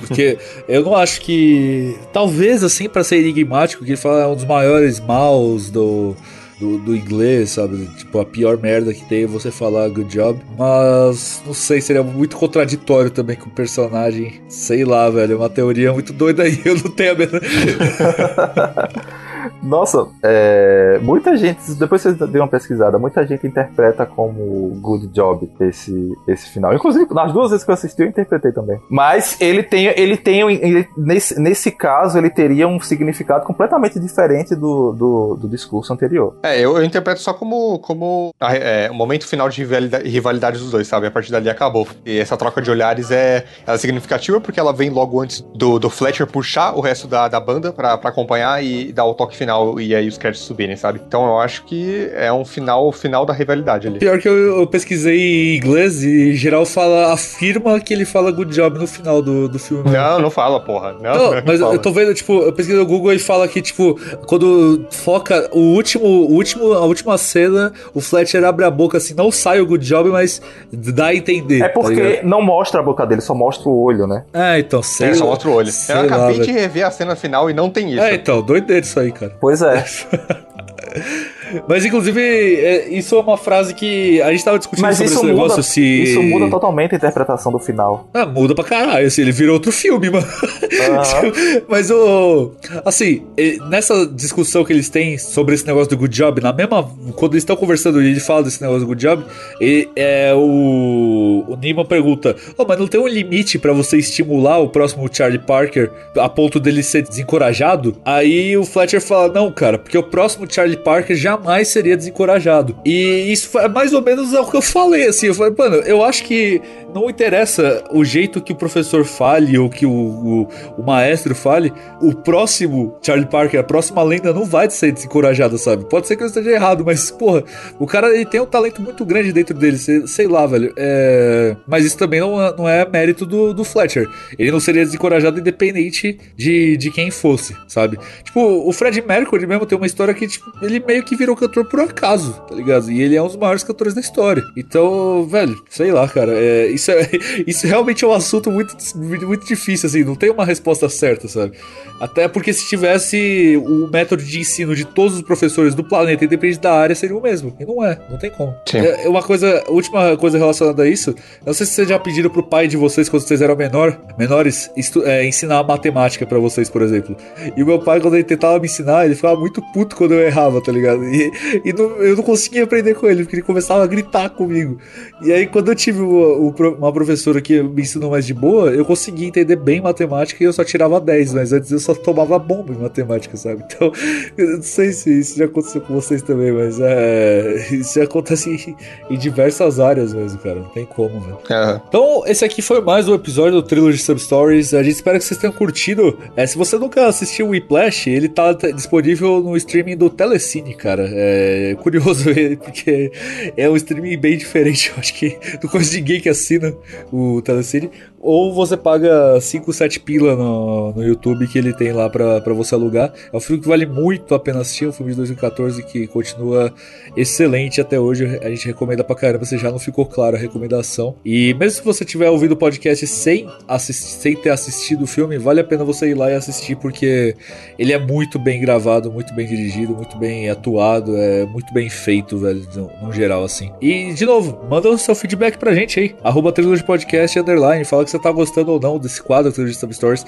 [0.00, 1.96] Porque eu não acho que.
[2.12, 6.14] Talvez, assim, para ser enigmático, que ele fala é um dos maiores maus do.
[6.60, 7.84] Do, do, inglês, sabe?
[7.98, 10.40] Tipo, a pior merda que tem é você falar good job.
[10.56, 14.40] Mas não sei, seria muito contraditório também com o personagem.
[14.48, 15.32] Sei lá, velho.
[15.32, 16.60] É uma teoria muito doida aí.
[16.64, 17.40] Eu não tenho a menor.
[19.64, 25.50] Nossa, é, muita gente, depois vocês dêem uma pesquisada, muita gente interpreta como good job
[25.60, 26.74] esse, esse final.
[26.74, 28.78] Inclusive, nas duas vezes que eu assisti, eu interpretei também.
[28.90, 34.54] Mas ele tem, ele tem ele, nesse, nesse caso, ele teria um significado completamente diferente
[34.54, 36.36] do, do, do discurso anterior.
[36.42, 40.70] É, eu, eu, interpreto só como, como é, o momento final de rivalidade, rivalidade dos
[40.70, 41.06] dois, sabe?
[41.06, 41.88] A partir dali acabou.
[42.04, 45.88] E essa troca de olhares é, é significativa porque ela vem logo antes do, do
[45.88, 49.94] Fletcher puxar o resto da, da banda para acompanhar e dar o toque final e
[49.94, 51.00] aí os créditos subirem, sabe?
[51.06, 53.98] Então eu acho que é um final, final da rivalidade ali.
[53.98, 58.54] Pior que eu, eu pesquisei em inglês e geral fala, afirma que ele fala good
[58.54, 59.90] job no final do, do filme.
[59.90, 60.92] Não, não fala, porra.
[60.94, 61.74] Não, não, não mas fala.
[61.74, 65.60] eu tô vendo, tipo, eu pesquisei no Google e fala que, tipo, quando foca o
[65.60, 69.66] último, o último, a última cena, o Fletcher abre a boca assim, não sai o
[69.66, 70.40] good job, mas
[70.72, 71.62] dá a entender.
[71.62, 74.24] É tá porque tá não mostra a boca dele, só mostra o olho, né?
[74.32, 75.08] É, então, sei.
[75.08, 75.70] É, só mostra o olho.
[75.88, 78.02] Eu acabei lá, de rever a cena final e não tem isso.
[78.02, 79.33] É, então, doideiro isso aí, cara.
[79.40, 79.84] Pois é.
[81.68, 85.16] Mas, inclusive, é, isso é uma frase que a gente tava discutindo Mas sobre esse
[85.16, 86.02] muda, negócio se.
[86.02, 88.08] Isso muda totalmente a interpretação do final.
[88.12, 90.26] Ah, muda pra caralho, assim, ele virou outro filme, mano.
[90.26, 91.62] Uhum.
[91.68, 92.52] Mas o.
[92.84, 93.22] Assim,
[93.68, 96.84] nessa discussão que eles têm sobre esse negócio do good job, na mesma.
[97.16, 99.24] Quando eles estão conversando e ele fala desse negócio do good job,
[99.60, 101.44] ele, é, o.
[101.48, 105.38] O Neiman pergunta: Oh, mas não tem um limite para você estimular o próximo Charlie
[105.38, 107.96] Parker a ponto dele ser desencorajado?
[108.04, 112.76] Aí o Fletcher fala: Não, cara, porque o próximo Charlie Parker jamais seria desencorajado.
[112.84, 115.26] E isso é mais ou menos o que eu falei, assim.
[115.26, 116.60] Eu falei, mano, eu acho que
[116.94, 120.48] não interessa o jeito que o professor fale ou que o, o,
[120.78, 125.84] o, maestro fale, o próximo Charlie Parker, a próxima lenda não vai ser desencorajada, sabe?
[125.86, 127.42] Pode ser que eu esteja errado, mas, porra,
[127.78, 130.72] o cara ele tem um talento muito grande dentro dele, sei, lá, velho.
[130.76, 131.56] É...
[131.66, 134.08] Mas isso também não, é, não é mérito do, do Fletcher.
[134.38, 137.98] Ele não seria desencorajado independente de, de quem fosse, sabe?
[138.22, 141.64] Tipo, o Fred Mercury mesmo tem uma história que, tipo, ele meio que virou cantor
[141.64, 142.90] por acaso, tá ligado?
[142.90, 144.42] E ele é um dos maiores cantores da história.
[144.56, 146.32] Então, velho, sei lá, cara.
[146.34, 147.08] É, isso, é,
[147.46, 150.04] isso realmente é um assunto muito, muito difícil, assim.
[150.04, 151.52] Não tem uma resposta certa, sabe?
[152.00, 156.60] Até porque se tivesse o método de ensino de todos os professores do planeta, independente
[156.60, 157.56] da área, seria o mesmo.
[157.58, 158.54] E não é, não tem como.
[158.66, 158.78] Sim.
[158.78, 161.14] É, é uma coisa, última coisa relacionada a isso.
[161.44, 164.70] Não sei se vocês já pediram pro pai de vocês, quando vocês eram menor, menores,
[165.04, 167.16] é, ensinar matemática para vocês, por exemplo.
[167.56, 170.20] E o meu pai, quando ele tentava me ensinar, ele ficava muito puto quando eu
[170.20, 171.04] errava, tá ligado?
[171.14, 171.30] E,
[171.64, 174.78] e não, eu não conseguia aprender com ele, porque ele começava a gritar comigo.
[175.22, 179.28] E aí, quando eu tive uma professora que me ensinou mais de boa, eu conseguia
[179.28, 182.78] entender bem matemática e eu só tirava 10, mas antes eu só tomava bomba em
[182.78, 183.64] matemática, sabe?
[183.74, 183.90] Então,
[184.36, 187.66] eu não sei se isso já aconteceu com vocês também, mas é.
[187.72, 190.60] Isso acontece em, em diversas áreas mesmo, cara.
[190.60, 191.38] Não tem como, velho.
[191.50, 191.80] Uhum.
[191.88, 194.74] Então, esse aqui foi mais um episódio do Trilogy Substories.
[194.74, 196.16] A gente espera que vocês tenham curtido.
[196.36, 201.03] É, se você nunca assistiu o Whiplash, ele tá disponível no streaming do Telecine, cara.
[201.10, 203.10] É curioso ver, porque
[203.56, 204.90] é um streaming bem diferente.
[204.90, 206.74] Eu acho que não conheço ninguém que assina
[207.12, 207.90] o Telecine
[208.24, 212.74] ou você paga 5, 7 pila no, no YouTube que ele tem lá pra, você
[212.74, 213.12] alugar.
[213.30, 216.06] É um filme que vale muito a pena assistir, é um filme de 2014 que
[216.06, 216.72] continua
[217.14, 218.40] excelente até hoje.
[218.42, 221.16] A gente recomenda pra caramba, se já não ficou claro a recomendação.
[221.22, 223.46] E mesmo se você tiver ouvido o podcast sem,
[223.78, 227.36] sem ter assistido o filme, vale a pena você ir lá e assistir, porque
[227.78, 232.38] ele é muito bem gravado, muito bem dirigido, muito bem atuado, é muito bem feito,
[232.38, 233.70] velho, no, no geral, assim.
[233.82, 236.54] E, de novo, manda o seu feedback pra gente aí, arroba
[236.86, 240.24] Podcast, underline, fala que você tá gostando ou não desse quadro de Sub Stories.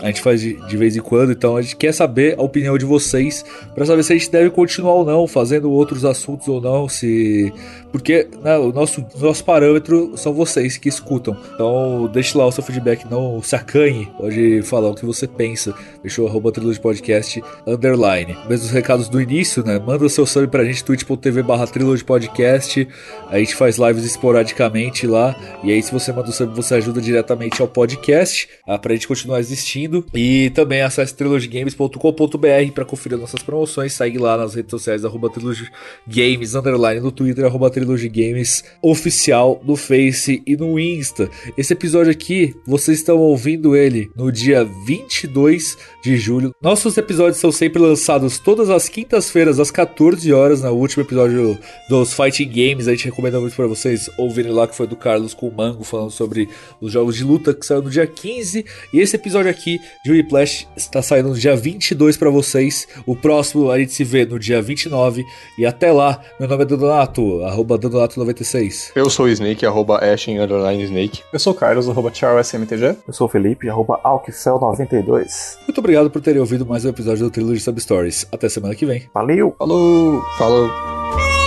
[0.00, 2.76] A gente faz de, de vez em quando, então a gente quer saber a opinião
[2.76, 3.44] de vocês
[3.74, 7.52] para saber se a gente deve continuar ou não, fazendo outros assuntos ou não, se
[7.90, 11.36] porque né, o nosso, nosso parâmetro são vocês que escutam.
[11.54, 15.74] Então deixe lá o seu feedback, não se acanhe, pode falar o que você pensa.
[16.02, 18.36] Deixa o arroba Trilogy Podcast underline.
[18.70, 19.78] Recados do início, né?
[19.78, 22.86] Manda o seu sub pra gente, twitch.tv barra Trilogy Podcast.
[23.28, 25.36] A gente faz lives esporadicamente lá.
[25.62, 29.06] E aí, se você manda o sub, você ajuda diretamente ao podcast, ah, pra gente
[29.08, 30.04] continuar existindo.
[30.14, 33.92] E também acesse trilogygames.com.br pra conferir nossas promoções.
[33.92, 35.70] Segue lá nas redes sociais, arroba Trilogy
[36.06, 41.30] Games, underline no Twitter, arroba Trilogy Games oficial no Face e no Insta.
[41.56, 46.54] Esse episódio aqui, vocês estão ouvindo ele no dia 22 de julho.
[46.62, 51.58] Nossos episódios são sempre lançados todas as quintas-feiras às 14 horas, no último episódio
[51.88, 52.86] dos Fighting Games.
[52.86, 55.82] A gente recomenda muito para vocês ouvirem lá que foi do Carlos com o Mango
[55.82, 56.48] falando sobre
[56.80, 58.64] os jogos de luta que saiu no dia 15.
[58.92, 62.86] E esse episódio aqui de Whiplash está saindo no dia 22 para vocês.
[63.06, 65.24] O próximo a gente se vê no dia 29
[65.56, 66.20] e até lá.
[66.38, 68.92] Meu nome é Donato, arroba Donato96.
[68.94, 71.22] Eu sou o Snake, arroba Ashen, underline Snake.
[71.32, 72.96] Eu sou o Carlos, arroba SMTG.
[73.06, 75.58] Eu sou o Felipe, arroba Alquicel92.
[75.66, 78.26] Muito obrigado por terem ouvido mais um episódio do Trilogy Substories.
[78.32, 79.08] Até semana que vem.
[79.14, 79.54] Valeu!
[79.58, 80.22] Falou!
[80.38, 81.39] Falou!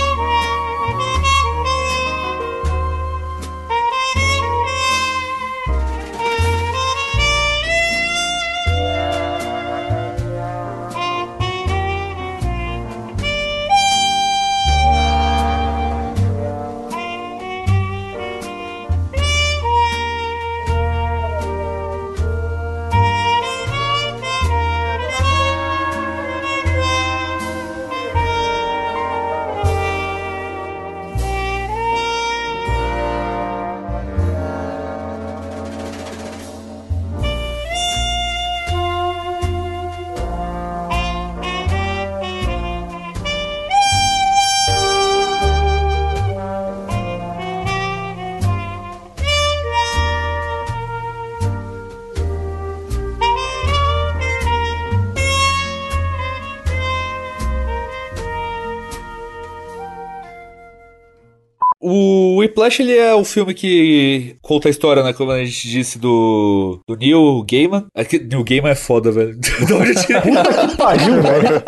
[62.64, 65.12] Whiplash ele é o filme que conta a história, né?
[65.12, 67.86] Como a gente disse, do, do Neil Gaiman.
[67.94, 69.36] É que Neil Gaiman é foda, velho.
[69.38, 70.20] De onde eu tirei?
[70.22, 71.62] Que pariu, velho.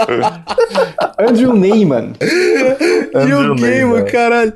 [1.18, 2.12] Andrew Neyman.
[3.14, 4.04] Neil Andrew Gaiman, Neyman.
[4.06, 4.52] caralho.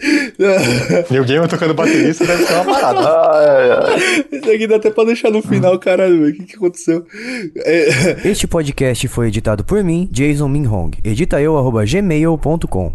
[1.11, 3.01] New Game tocando baterista deve ser uma parada.
[3.01, 4.25] Ai, ai, ai.
[4.33, 6.31] Isso aqui dá até pra deixar no final, caralho, velho.
[6.31, 7.05] O que, que aconteceu?
[7.57, 8.29] É...
[8.29, 10.91] Este podcast foi editado por mim, Jason Minhong.
[11.05, 12.93] Edita eu, arroba gmail.com.